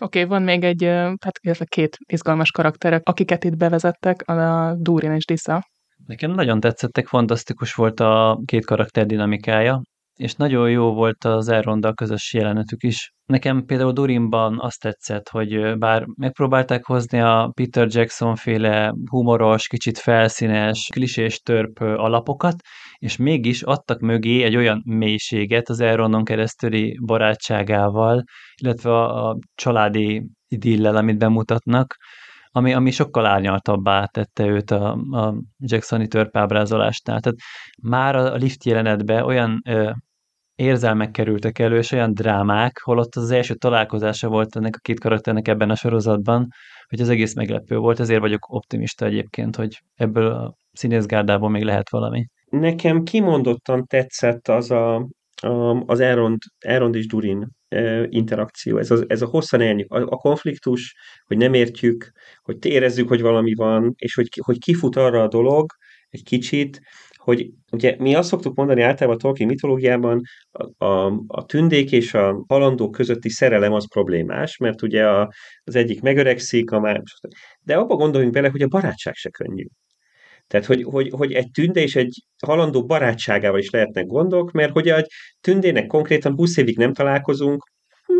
[0.00, 0.84] Oké, okay, van még egy,
[1.20, 5.62] hát két izgalmas karakterek, akiket itt bevezettek, a Durin és Disa.
[6.06, 9.82] Nekem nagyon tetszettek, fantasztikus volt a két karakter dinamikája
[10.20, 13.12] és nagyon jó volt az Elronddal közös jelenetük is.
[13.26, 19.98] Nekem például Durinban azt tetszett, hogy bár megpróbálták hozni a Peter Jackson féle humoros, kicsit
[19.98, 22.54] felszínes, klisés törp alapokat,
[22.96, 28.22] és mégis adtak mögé egy olyan mélységet az Elrondon keresztüli barátságával,
[28.62, 31.96] illetve a, a családi idillel, amit bemutatnak,
[32.50, 37.20] ami, ami sokkal árnyaltabbá tette őt a, a Jacksoni törpábrázolásnál.
[37.20, 37.38] Tehát
[37.82, 39.90] már a lift jelenetben olyan ö,
[40.60, 45.48] érzelmek kerültek elő, és olyan drámák, holott az, első találkozása volt ennek a két karakternek
[45.48, 46.48] ebben a sorozatban,
[46.88, 51.90] hogy az egész meglepő volt, ezért vagyok optimista egyébként, hogy ebből a színészgárdából még lehet
[51.90, 52.26] valami.
[52.50, 54.94] Nekem kimondottan tetszett az a,
[55.42, 57.48] a az Elrond, Elrond és Durin
[58.08, 60.94] interakció, ez a, ez a hosszan elnyű, a, a konfliktus,
[61.26, 62.10] hogy nem értjük,
[62.42, 65.70] hogy érezzük, hogy valami van, és hogy, hogy kifut arra a dolog
[66.08, 66.80] egy kicsit,
[67.20, 72.14] hogy ugye mi azt szoktuk mondani általában a Tolkien mitológiában, a, a, a tündék és
[72.14, 75.32] a halandók közötti szerelem az problémás, mert ugye a,
[75.64, 77.20] az egyik megöregszik, a más,
[77.60, 79.66] de abba gondoljunk bele, hogy a barátság se könnyű.
[80.46, 84.88] Tehát, hogy, hogy, hogy egy tünde és egy halandó barátságával is lehetnek gondok, mert hogy
[84.88, 85.06] egy
[85.40, 87.70] tündének konkrétan 20 évig nem találkozunk,
[88.06, 88.14] hm,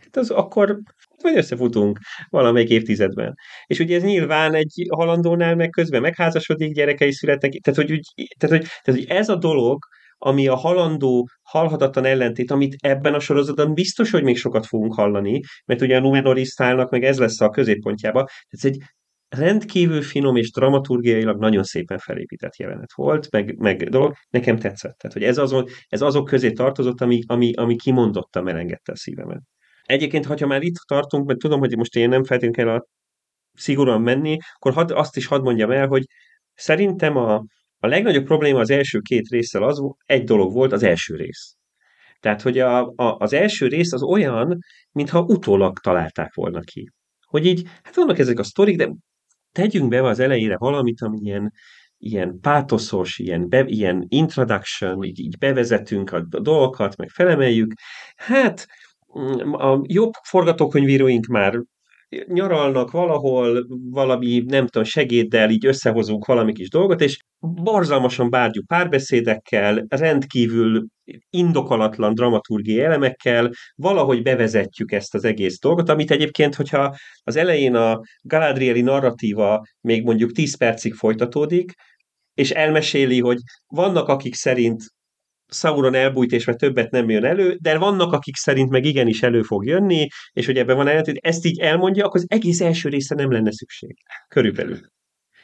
[0.00, 0.78] hát az akkor
[1.22, 1.98] vagy összefutunk
[2.28, 3.34] valamelyik évtizedben.
[3.66, 8.00] És ugye ez nyilván egy halandónál meg közben megházasodik, gyerekei születnek, tehát hogy,
[8.38, 9.78] tehát, hogy, tehát, hogy ez a dolog,
[10.24, 15.40] ami a halandó, halhatatlan ellentét, amit ebben a sorozatban biztos, hogy még sokat fogunk hallani,
[15.66, 18.28] mert ugye a Numenoristának meg ez lesz a középpontjába.
[18.48, 18.76] Ez egy
[19.28, 24.98] rendkívül finom és dramaturgiailag nagyon szépen felépített jelenet volt, meg, meg dolog, nekem tetszett.
[24.98, 29.42] Tehát, hogy ez, azon, ez azok közé tartozott, ami, ami, ami kimondottan melengedte a szívemet.
[29.82, 32.86] Egyébként, ha már itt tartunk, mert tudom, hogy most én nem feltétlenül kell a
[33.54, 36.04] szigorúan menni, akkor had, azt is hadd mondjam el, hogy
[36.54, 37.34] szerintem a,
[37.78, 41.56] a legnagyobb probléma az első két résszel az, egy dolog volt, az első rész.
[42.20, 44.58] Tehát, hogy a, a, az első rész az olyan,
[44.92, 46.90] mintha utólag találták volna ki.
[47.26, 48.92] Hogy így, hát vannak ezek a sztorik, de
[49.52, 51.52] tegyünk be az elejére valamit, ami ilyen,
[51.98, 57.72] ilyen pátoszos, ilyen, be, ilyen introduction, így, így bevezetünk a dolgokat, meg felemeljük.
[58.16, 58.66] Hát
[59.52, 61.62] a jobb forgatókönyvíróink már
[62.26, 69.84] nyaralnak valahol, valami, nem tudom, segéddel így összehozunk valami kis dolgot, és borzalmasan bárgyú párbeszédekkel,
[69.88, 70.86] rendkívül
[71.30, 78.00] indokolatlan dramaturgiai elemekkel valahogy bevezetjük ezt az egész dolgot, amit egyébként, hogyha az elején a
[78.22, 81.72] Galadrieli narratíva még mondjuk 10 percig folytatódik,
[82.34, 84.82] és elmeséli, hogy vannak, akik szerint
[85.52, 89.42] Sauron elbújt, és már többet nem jön elő, de vannak, akik szerint meg igenis elő
[89.42, 93.14] fog jönni, és hogy ebben van ellentét, ezt így elmondja, akkor az egész első része
[93.14, 93.96] nem lenne szükség.
[94.28, 94.78] Körülbelül.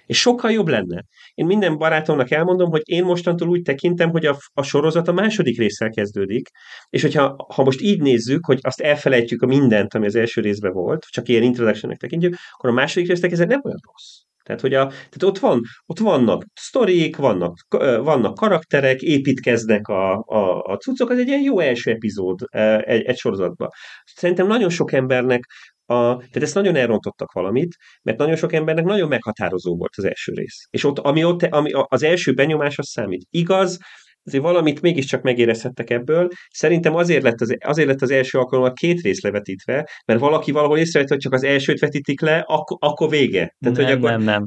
[0.06, 1.04] És sokkal jobb lenne.
[1.34, 5.58] Én minden barátomnak elmondom, hogy én mostantól úgy tekintem, hogy a, a sorozat a második
[5.58, 6.48] résszel kezdődik,
[6.88, 10.72] és hogyha ha most így nézzük, hogy azt elfelejtjük a mindent, ami az első részben
[10.72, 14.27] volt, csak ilyen introduction tekintjük, akkor a második résznek ez nem olyan rossz.
[14.48, 17.54] Tehát, hogy a, tehát ott, van, ott vannak sztorik, vannak,
[18.02, 22.38] vannak karakterek, építkeznek a, a, a cuccok, ez egy ilyen jó első epizód
[22.80, 23.68] egy, egy sorozatban.
[24.04, 25.44] Szerintem nagyon sok embernek
[25.86, 30.32] a, tehát ezt nagyon elrontottak valamit, mert nagyon sok embernek nagyon meghatározó volt az első
[30.32, 30.66] rész.
[30.70, 33.26] És ott, ami ott ami az első benyomás, az számít.
[33.30, 33.78] Igaz,
[34.24, 36.28] azért valamit mégiscsak megérezhettek ebből.
[36.50, 40.78] Szerintem azért lett az, azért lett az első alkalommal két rész levetítve, mert valaki valahol
[40.78, 43.54] észrevett, hogy csak az elsőt vetítik le, akkor, akkor vége.
[43.58, 44.10] Tehát, nem, hogy akkor...
[44.10, 44.44] nem, nem.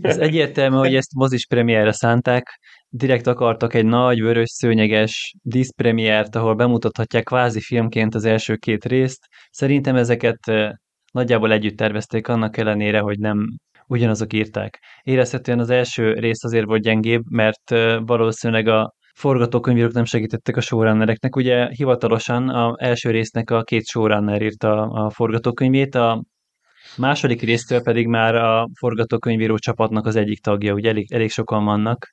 [0.00, 2.58] Ez egyértelmű, hogy ezt mozis premierre szánták,
[2.88, 9.26] direkt akartak egy nagy, vörös, szőnyeges díszpremiért, ahol bemutathatják kvázi filmként az első két részt.
[9.50, 10.38] Szerintem ezeket
[11.12, 13.46] nagyjából együtt tervezték, annak ellenére, hogy nem
[13.86, 14.78] ugyanazok írták.
[15.02, 17.70] Érezhetően az első rész azért volt gyengébb, mert
[18.04, 21.36] valószínűleg a forgatókönyvírók nem segítettek a showrunnereknek.
[21.36, 26.24] Ugye hivatalosan a első résznek a két showrunner írta a forgatókönyvét, a
[26.96, 32.06] második résztől pedig már a forgatókönyvíró csapatnak az egyik tagja, ugye elég, elég sokan vannak.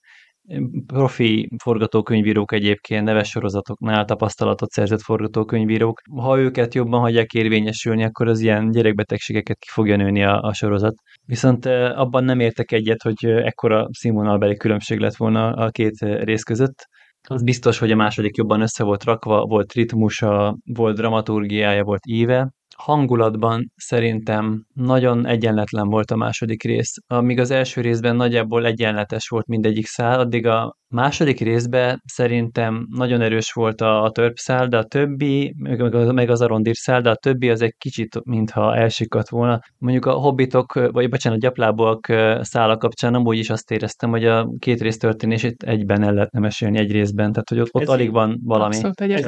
[0.85, 6.01] Profi forgatókönyvírók egyébként, neves sorozatoknál tapasztalatot szerzett forgatókönyvírók.
[6.15, 10.93] Ha őket jobban hagyják érvényesülni, akkor az ilyen gyerekbetegségeket ki fogja nőni a, a sorozat.
[11.25, 16.87] Viszont abban nem értek egyet, hogy ekkora színvonalbeli különbség lett volna a két rész között.
[17.27, 22.51] Az biztos, hogy a második jobban össze volt rakva, volt ritmusa, volt dramaturgiája, volt íve,
[22.77, 26.93] hangulatban szerintem nagyon egyenletlen volt a második rész.
[27.07, 33.21] Amíg az első részben nagyjából egyenletes volt mindegyik szál, addig a második részben szerintem nagyon
[33.21, 37.15] erős volt a, a törpszál, de a többi, meg, meg az arondir szál, de a
[37.15, 39.59] többi az egy kicsit, mintha elsikadt volna.
[39.77, 42.05] Mondjuk a hobbitok, vagy bocsánat, a gyaplábok
[42.41, 46.77] szála kapcsán amúgy is azt éreztem, hogy a két rész történését egyben el lehetne mesélni
[46.77, 48.75] egy részben, tehát hogy ott, ott alig van valami.
[48.75, 49.25] Abszolút ez,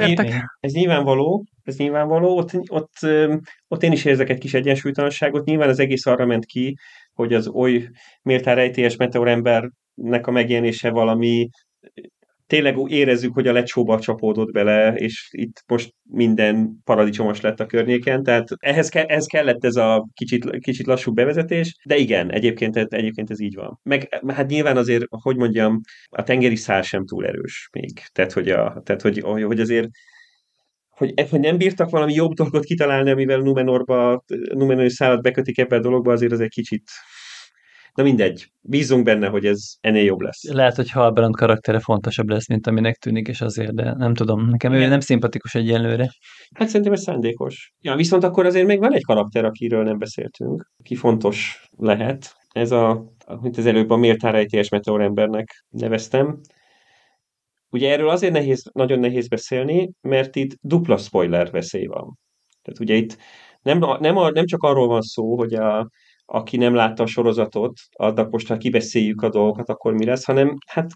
[0.60, 2.92] ez nyilvánvaló, ez nyilvánvaló, ott, ott,
[3.68, 6.76] ott én is érzek egy kis egyensúlytalanságot, nyilván az egész arra ment ki,
[7.12, 7.88] hogy az oly
[8.22, 11.48] méltán rejtélyes meteorembernek a megjelenése valami
[12.46, 18.22] tényleg érezzük, hogy a lecsóba csapódott bele, és itt most minden paradicsomos lett a környéken,
[18.22, 23.30] tehát ehhez, ke- ehhez kellett ez a kicsit, kicsit lassú bevezetés, de igen, egyébként, egyébként
[23.30, 23.80] ez így van.
[23.82, 28.48] Meg hát nyilván azért, hogy mondjam, a tengeri szál sem túl erős még, tehát hogy,
[28.48, 29.88] a, tehát, hogy, hogy azért
[30.96, 34.24] hogy, hogy nem bírtak valami jobb dolgot kitalálni, amivel Numenorba,
[34.54, 36.82] Numenor szállat bekötik ebbe a dologba, azért az egy kicsit
[37.94, 40.52] Na mindegy, bízunk benne, hogy ez ennél jobb lesz.
[40.52, 44.72] Lehet, hogy Halbrand karaktere fontosabb lesz, mint aminek tűnik, és azért, de nem tudom, nekem
[44.72, 46.10] ő nem szimpatikus egyenlőre.
[46.54, 47.72] Hát szerintem ez szándékos.
[47.80, 52.34] Ja, viszont akkor azért még van egy karakter, akiről nem beszéltünk, ki fontos lehet.
[52.52, 53.04] Ez a,
[53.40, 56.40] mint az előbb a méltán rejtélyes meteorembernek neveztem.
[57.74, 62.18] Ugye erről azért nehéz, nagyon nehéz beszélni, mert itt dupla spoiler veszély van.
[62.62, 63.16] Tehát ugye itt
[63.62, 65.88] nem, nem, nem csak arról van szó, hogy a,
[66.24, 70.56] aki nem látta a sorozatot, adnak most, ha kibeszéljük a dolgokat, akkor mi lesz, hanem
[70.66, 70.90] hát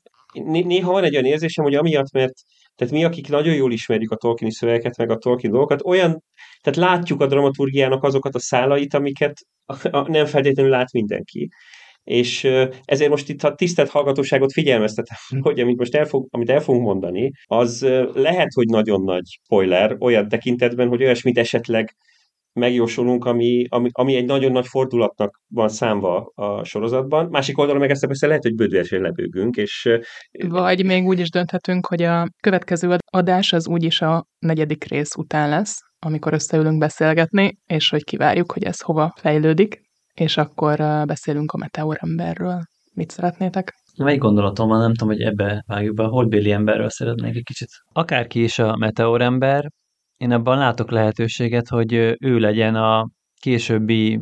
[0.45, 2.33] néha van egy olyan érzésem, hogy amiatt, mert
[2.75, 6.23] tehát mi, akik nagyon jól ismerjük a Tolkieni szövegeket, meg a Tolkien dolgokat, olyan,
[6.61, 9.41] tehát látjuk a dramaturgiának azokat a szálait, amiket
[10.07, 11.49] nem feltétlenül lát mindenki.
[12.09, 12.45] És
[12.85, 16.85] ezért most itt a tisztelt hallgatóságot figyelmeztetem, hogy amit most el, fog, amit el fogunk
[16.85, 21.95] mondani, az lehet, hogy nagyon nagy spoiler olyan tekintetben, hogy olyasmit esetleg
[22.53, 27.29] megjósolunk, ami, ami, ami egy nagyon nagy fordulatnak van számva a sorozatban.
[27.31, 29.89] Másik oldalon meg ezt persze lehet, hogy bődülesen lebőgünk, és
[30.49, 35.49] Vagy még úgy is dönthetünk, hogy a következő adás az úgyis a negyedik rész után
[35.49, 39.87] lesz, amikor összeülünk beszélgetni, és hogy kivárjuk, hogy ez hova fejlődik,
[40.21, 42.63] és akkor beszélünk a meteoremberről.
[42.93, 43.75] Mit szeretnétek?
[43.95, 47.69] Egy gondolatom van, nem tudom, hogy ebbe vágjuk be, a holdbéli emberről szeretnék egy kicsit.
[47.93, 49.69] Akárki is a meteorember,
[50.17, 53.09] én abban látok lehetőséget, hogy ő legyen a
[53.41, 54.21] későbbi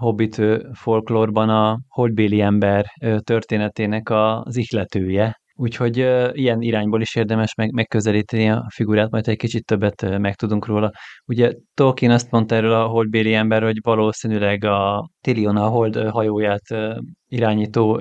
[0.00, 0.42] hobbit
[0.72, 2.86] folklórban a holdbéli ember
[3.20, 5.40] történetének az ihletője.
[5.56, 5.96] Úgyhogy
[6.32, 10.90] ilyen irányból is érdemes meg, megközelíteni a figurát, majd egy kicsit többet megtudunk róla.
[11.26, 16.62] Ugye Tolkien azt mondta erről a holdbéli ember, hogy valószínűleg a Tilion a hold hajóját
[17.26, 18.00] irányító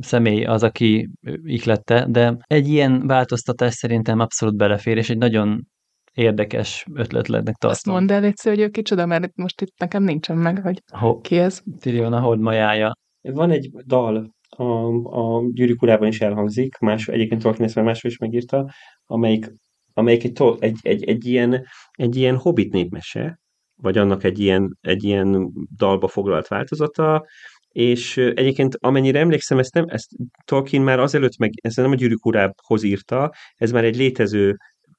[0.00, 1.08] személy az, aki
[1.42, 5.66] ihlette, de egy ilyen változtatás szerintem abszolút belefér, és egy nagyon
[6.12, 7.70] érdekes ötletletnek tartom.
[7.70, 11.22] Azt mondd el, Léci, hogy ő kicsoda, mert most itt nekem nincsen meg, hogy Ho-
[11.22, 11.62] ki ez.
[11.80, 12.92] Tyrion a hold majája.
[13.20, 18.18] Van egy dal, a, a gyűrűk is elhangzik, más, egyébként Tolkien ezt már máshol is
[18.18, 18.70] megírta,
[19.04, 19.52] amelyik,
[19.92, 23.38] amelyik egy, egy, egy, egy, ilyen, egy ilyen hobbit népmese,
[23.74, 27.24] vagy annak egy ilyen, egy ilyen dalba foglalt változata,
[27.68, 30.10] és egyébként amennyire emlékszem, ezt, nem, ezt
[30.44, 32.42] Tolkien már azelőtt, meg ezt nem a gyűrűk
[32.82, 34.56] írta, ez már egy létező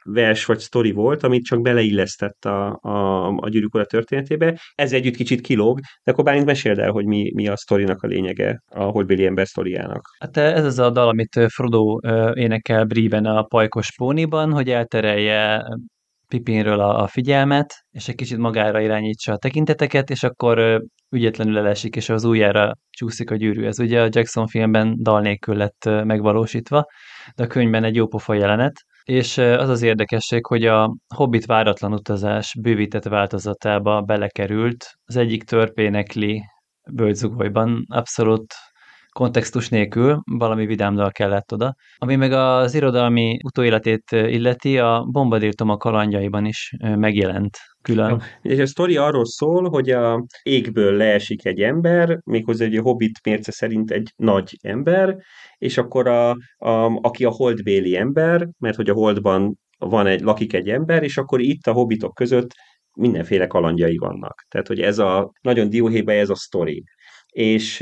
[0.09, 4.59] vers vagy sztori volt, amit csak beleillesztett a, a, a gyűrűk történetébe.
[4.75, 8.07] Ez együtt kicsit kilóg, de akkor Bálint meséld el, hogy mi, mi a sztorinak a
[8.07, 10.01] lényege, a Holdbéli ember sztoriának.
[10.19, 11.99] Hát ez az a dal, amit Frodo
[12.33, 15.63] énekel Bríven a pajkos póniban, hogy elterelje
[16.27, 21.95] Pipinről a, a figyelmet, és egy kicsit magára irányítsa a tekinteteket, és akkor ügyetlenül elesik,
[21.95, 23.65] és az ujjára csúszik a gyűrű.
[23.65, 26.85] Ez ugye a Jackson filmben dal nélkül lett megvalósítva,
[27.35, 28.73] de a könyvben egy jópofa jelenet,
[29.05, 36.43] és az az érdekesség, hogy a Hobbit váratlan utazás bővített változatába belekerült, az egyik törpénekli
[36.91, 38.53] bölgyzugolyban abszolút
[39.19, 41.75] kontextus nélkül, valami vidámdal kellett oda.
[41.97, 48.21] Ami meg az irodalmi utóéletét illeti, a bombadírtom a kalandjaiban is megjelent külön.
[48.41, 53.51] És a sztori arról szól, hogy a égből leesik egy ember, méghozzá egy hobbit mérce
[53.51, 55.15] szerint egy nagy ember,
[55.57, 60.53] és akkor a, a, aki a holdbéli ember, mert hogy a holdban van egy, lakik
[60.53, 62.49] egy ember, és akkor itt a hobbitok között
[62.97, 64.45] mindenféle kalandjai vannak.
[64.49, 66.83] Tehát, hogy ez a, nagyon dióhéjban ez a sztori
[67.35, 67.81] és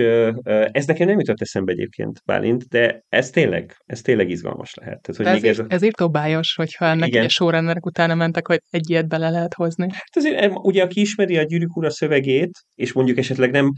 [0.71, 5.01] ez nekem nem jutott eszembe egyébként, Bálint, de ez tényleg, ez tényleg izgalmas lehet.
[5.01, 7.25] Tehát, hogy ez, még ez, ez írtó bájos, hogyha ennek Igen.
[7.25, 9.87] a sorrenderek utána mentek, hogy egy ilyet bele lehet hozni.
[9.91, 13.71] Hát azért, ugye aki ismeri a Gyűrűk Ura szövegét, és mondjuk esetleg nem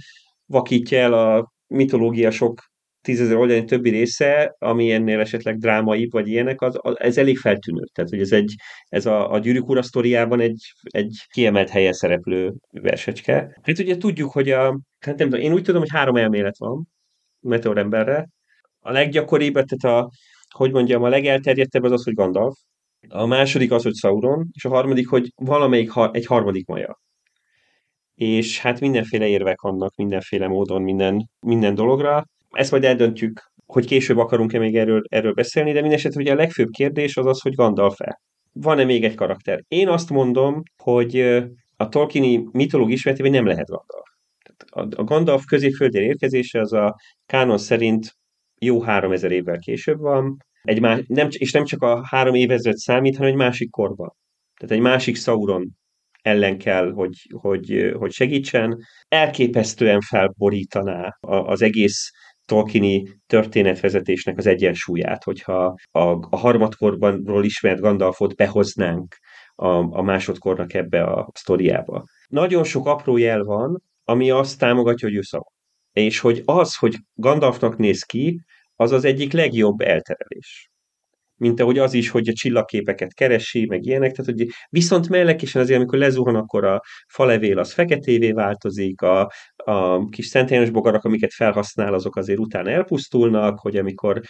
[0.46, 2.62] vakítja el a mitológia sok
[3.02, 7.84] tízezer oldalni többi része, ami ennél esetleg drámai, vagy ilyenek, az, az, ez elég feltűnő.
[7.94, 8.54] Tehát, hogy ez, egy,
[8.88, 13.60] ez a, a Gyűrűk Ura sztoriában egy, egy kiemelt helyen szereplő versecske.
[13.64, 16.88] Hát ugye tudjuk, hogy a, hát nem tudom, én úgy tudom, hogy három elmélet van
[17.39, 18.28] Meteor emberre.
[18.80, 20.10] A leggyakoribb, tehát a,
[20.49, 22.58] hogy mondjam, a legelterjedtebb az az, hogy Gandalf.
[23.10, 26.99] A második az, hogy Sauron, és a harmadik, hogy valamelyik ha, egy harmadik maja.
[28.16, 34.18] És hát mindenféle érvek vannak, mindenféle módon, minden, minden dologra ezt majd eldöntjük, hogy később
[34.18, 38.22] akarunk-e még erről, erről beszélni, de mindesetre ugye a legfőbb kérdés az az, hogy Gandalf-e.
[38.51, 39.64] Van-e még egy karakter?
[39.68, 41.20] Én azt mondom, hogy
[41.76, 44.14] a Tolkieni mitológia ismeretében nem lehet Gandalf.
[44.89, 46.95] A Gandalf középföldén érkezése az a
[47.26, 48.12] kánon szerint
[48.60, 52.76] jó három ezer évvel később van, egy más, nem, és nem csak a három évezred
[52.76, 54.16] számít, hanem egy másik korban.
[54.60, 55.70] Tehát egy másik Sauron
[56.22, 58.78] ellen kell, hogy, hogy, hogy segítsen.
[59.08, 62.12] Elképesztően felborítaná az egész
[62.45, 65.99] Tolkieni történetvezetésnek az egyensúlyát, hogyha a,
[66.30, 69.16] a harmadkorbanról ismert Gandalfot behoznánk
[69.56, 72.03] a, a másodkornak ebbe a sztoriába.
[72.28, 75.51] Nagyon sok apró jel van, ami azt támogatja, hogy ő szava.
[75.91, 78.41] És hogy az, hogy Gandalfnak néz ki,
[78.76, 80.70] az az egyik legjobb elterelés
[81.38, 85.78] mint ahogy az is, hogy a csillagképeket keresi, meg ilyenek, tehát hogy viszont mellekésen azért,
[85.78, 91.93] amikor lezuhan, akkor a falevél az feketévé változik, a, a kis szentélyes bogarak, amiket felhasznál,
[91.93, 94.22] azok azért utána elpusztulnak, hogy amikor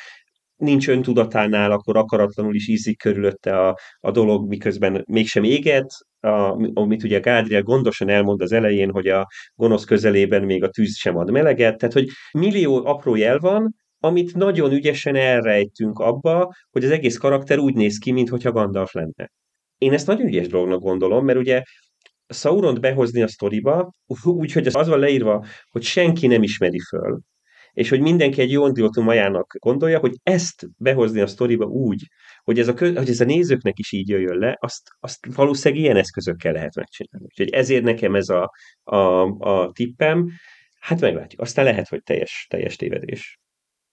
[0.55, 7.03] nincs öntudatánál, akkor akaratlanul is ízik körülötte a, a dolog, miközben mégsem éget, a, amit
[7.03, 11.31] ugye Gádriel gondosan elmond az elején, hogy a gonosz közelében még a tűz sem ad
[11.31, 17.17] meleget, tehát hogy millió apró jel van, amit nagyon ügyesen elrejtünk abba, hogy az egész
[17.17, 19.31] karakter úgy néz ki, mintha Gandalf lenne.
[19.77, 21.61] Én ezt nagyon ügyes dolognak gondolom, mert ugye
[22.27, 23.91] Sauront behozni a sztoriba,
[24.23, 27.19] úgyhogy az van leírva, hogy senki nem ismeri föl,
[27.75, 28.67] és hogy mindenki egy jó
[29.01, 32.07] majának gondolja, hogy ezt behozni a sztoriba úgy,
[32.43, 35.97] hogy ez, a, hogy ez a nézőknek is így jöjjön le, azt, azt valószínűleg ilyen
[35.97, 37.27] eszközökkel lehet megcsinálni.
[37.27, 38.51] Úgyhogy ezért nekem ez a,
[38.83, 38.97] a,
[39.39, 40.29] a tippem,
[40.79, 41.41] hát meglátjuk.
[41.41, 43.39] Aztán lehet, hogy teljes, teljes tévedés.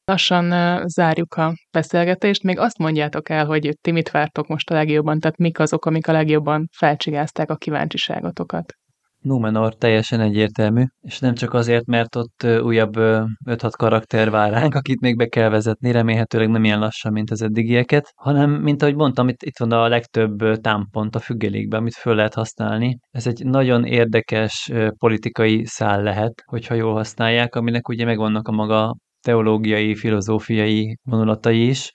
[0.04, 2.42] Lassan zárjuk a beszélgetést.
[2.42, 6.08] Még azt mondjátok el, hogy ti mit vártok most a legjobban, tehát mik azok, amik
[6.08, 8.74] a legjobban felcsigázták a kíváncsiságotokat.
[9.22, 15.00] Numenor teljesen egyértelmű, és nem csak azért, mert ott újabb 5-6 karakter vár ránk, akit
[15.00, 19.28] még be kell vezetni, remélhetőleg nem ilyen lassan, mint az eddigieket, hanem, mint ahogy mondtam,
[19.28, 22.98] itt, itt van a legtöbb támpont a függelékben, amit föl lehet használni.
[23.10, 28.96] Ez egy nagyon érdekes politikai szál lehet, hogyha jól használják, aminek ugye megvannak a maga
[29.20, 31.92] teológiai, filozófiai vonulatai is.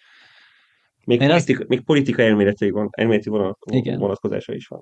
[1.06, 1.68] Még, politika, azt...
[1.68, 3.30] még politika elméleti, elméleti
[3.98, 4.82] vonatkozása is van.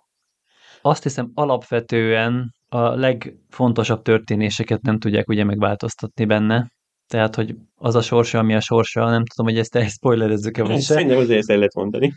[0.86, 6.68] Azt hiszem alapvetően a legfontosabb történéseket nem tudják ugye megváltoztatni benne.
[7.08, 10.94] Tehát, hogy az a sorsa, ami a sorsa, nem tudom, hogy ezt spoilerezzük-e vagy se.
[10.94, 12.14] Szerintem azért ezt el lehet mondani.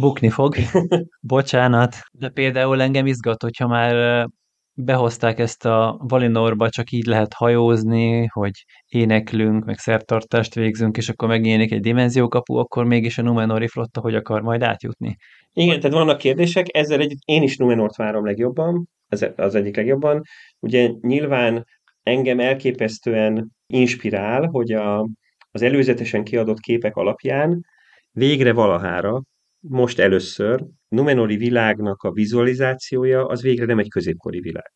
[0.00, 0.54] Bukni fog.
[1.20, 1.96] Bocsánat.
[2.12, 4.26] De például engem izgat, hogyha már
[4.74, 11.28] behozták ezt a Valinorba, csak így lehet hajózni, hogy éneklünk, meg szertartást végzünk, és akkor
[11.28, 15.16] megjelenik egy dimenziókapu, akkor mégis a Numenori flotta hogy akar majd átjutni.
[15.52, 20.22] Igen, tehát vannak kérdések, ezzel egy, én is Numenort várom legjobban, ez az egyik legjobban.
[20.60, 21.64] Ugye nyilván
[22.02, 25.08] engem elképesztően inspirál, hogy a,
[25.50, 27.64] az előzetesen kiadott képek alapján
[28.10, 29.22] végre valahára
[29.68, 34.72] most először Numenori világnak a vizualizációja az végre nem egy középkori világ,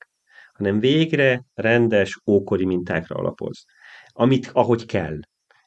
[0.53, 3.65] hanem végre rendes ókori mintákra alapoz,
[4.13, 5.19] amit ahogy kell.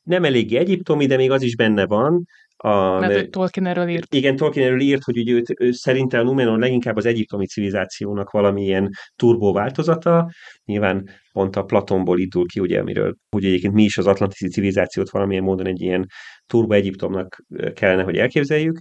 [0.03, 2.23] Nem eléggé egyiptomi, de még az is benne van,
[2.63, 4.13] a, Mert hogy Tolkien erről írt.
[4.13, 8.29] Igen, Tolkien erről írt, hogy ugye őt, ő szerinte a Numenor leginkább az egyiptomi civilizációnak
[8.29, 10.31] valamilyen turbó változata.
[10.65, 15.09] Nyilván pont a Platonból indul ki, ugye, amiről hogy egyébként mi is az atlantiszi civilizációt
[15.09, 16.05] valamilyen módon egy ilyen
[16.45, 17.43] turbo Egyiptomnak
[17.73, 18.79] kellene, hogy elképzeljük,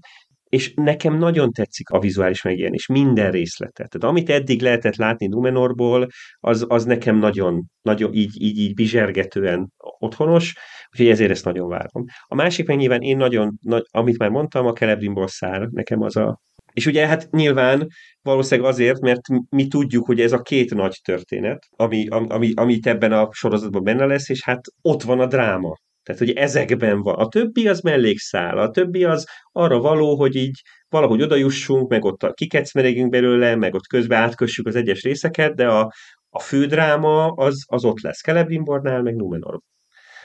[0.50, 3.86] és nekem nagyon tetszik a vizuális megjelenés, minden részlete.
[3.86, 6.08] Tehát amit eddig lehetett látni Numenorból,
[6.40, 10.54] az, az nekem nagyon, nagyon így, így, így bizsergetően otthonos,
[10.90, 12.04] úgyhogy ezért ezt nagyon várom.
[12.26, 16.16] A másik meg nyilván én nagyon, nagy, amit már mondtam, a Celebrimból szár, nekem az
[16.16, 16.40] a
[16.72, 17.86] és ugye hát nyilván
[18.22, 22.86] valószínűleg azért, mert mi tudjuk, hogy ez a két nagy történet, ami, ami, ami itt
[22.86, 25.76] ebben a sorozatban benne lesz, és hát ott van a dráma.
[26.12, 27.14] Tehát, hogy ezekben van.
[27.14, 32.34] A többi az mellékszál, a többi az arra való, hogy így valahogy odajussunk, meg ott
[32.34, 35.92] kikecmeregünk belőle, meg ott közben átkössük az egyes részeket, de a,
[36.28, 39.60] a fő dráma az, az ott lesz Celebrimbornál, meg Numenor.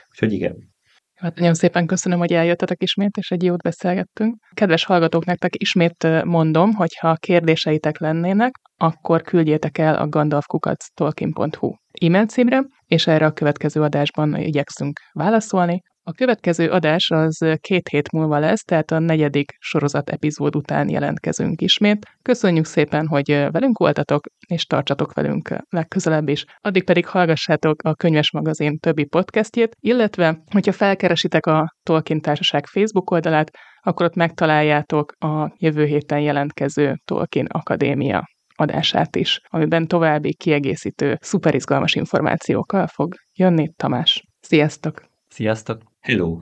[0.10, 0.74] Úgyhogy igen.
[1.16, 4.36] Hát nagyon szépen köszönöm, hogy eljöttetek ismét, és egy jót beszélgettünk.
[4.54, 12.26] Kedves hallgatók, nektek ismét mondom, hogy ha kérdéseitek lennének, akkor küldjétek el a gandalfkukactolkien.hu e-mail
[12.26, 15.82] címre, és erre a következő adásban igyekszünk válaszolni.
[16.08, 21.62] A következő adás az két hét múlva lesz, tehát a negyedik sorozat epizód után jelentkezünk
[21.62, 22.06] ismét.
[22.22, 26.46] Köszönjük szépen, hogy velünk voltatok, és tartsatok velünk legközelebb is.
[26.62, 33.12] Addig pedig hallgassátok a Könyves Magazin többi podcastjét, illetve, hogyha felkeresitek a Tolkien Társaság Facebook
[33.12, 38.24] oldalát, akkor ott megtaláljátok a jövő héten jelentkező Tolkien Akadémia
[38.56, 44.24] adását is, amiben további kiegészítő, szuperizgalmas információkkal fog jönni Tamás.
[44.40, 45.02] Sziasztok!
[45.28, 45.82] Sziasztok!
[46.00, 46.40] Hello!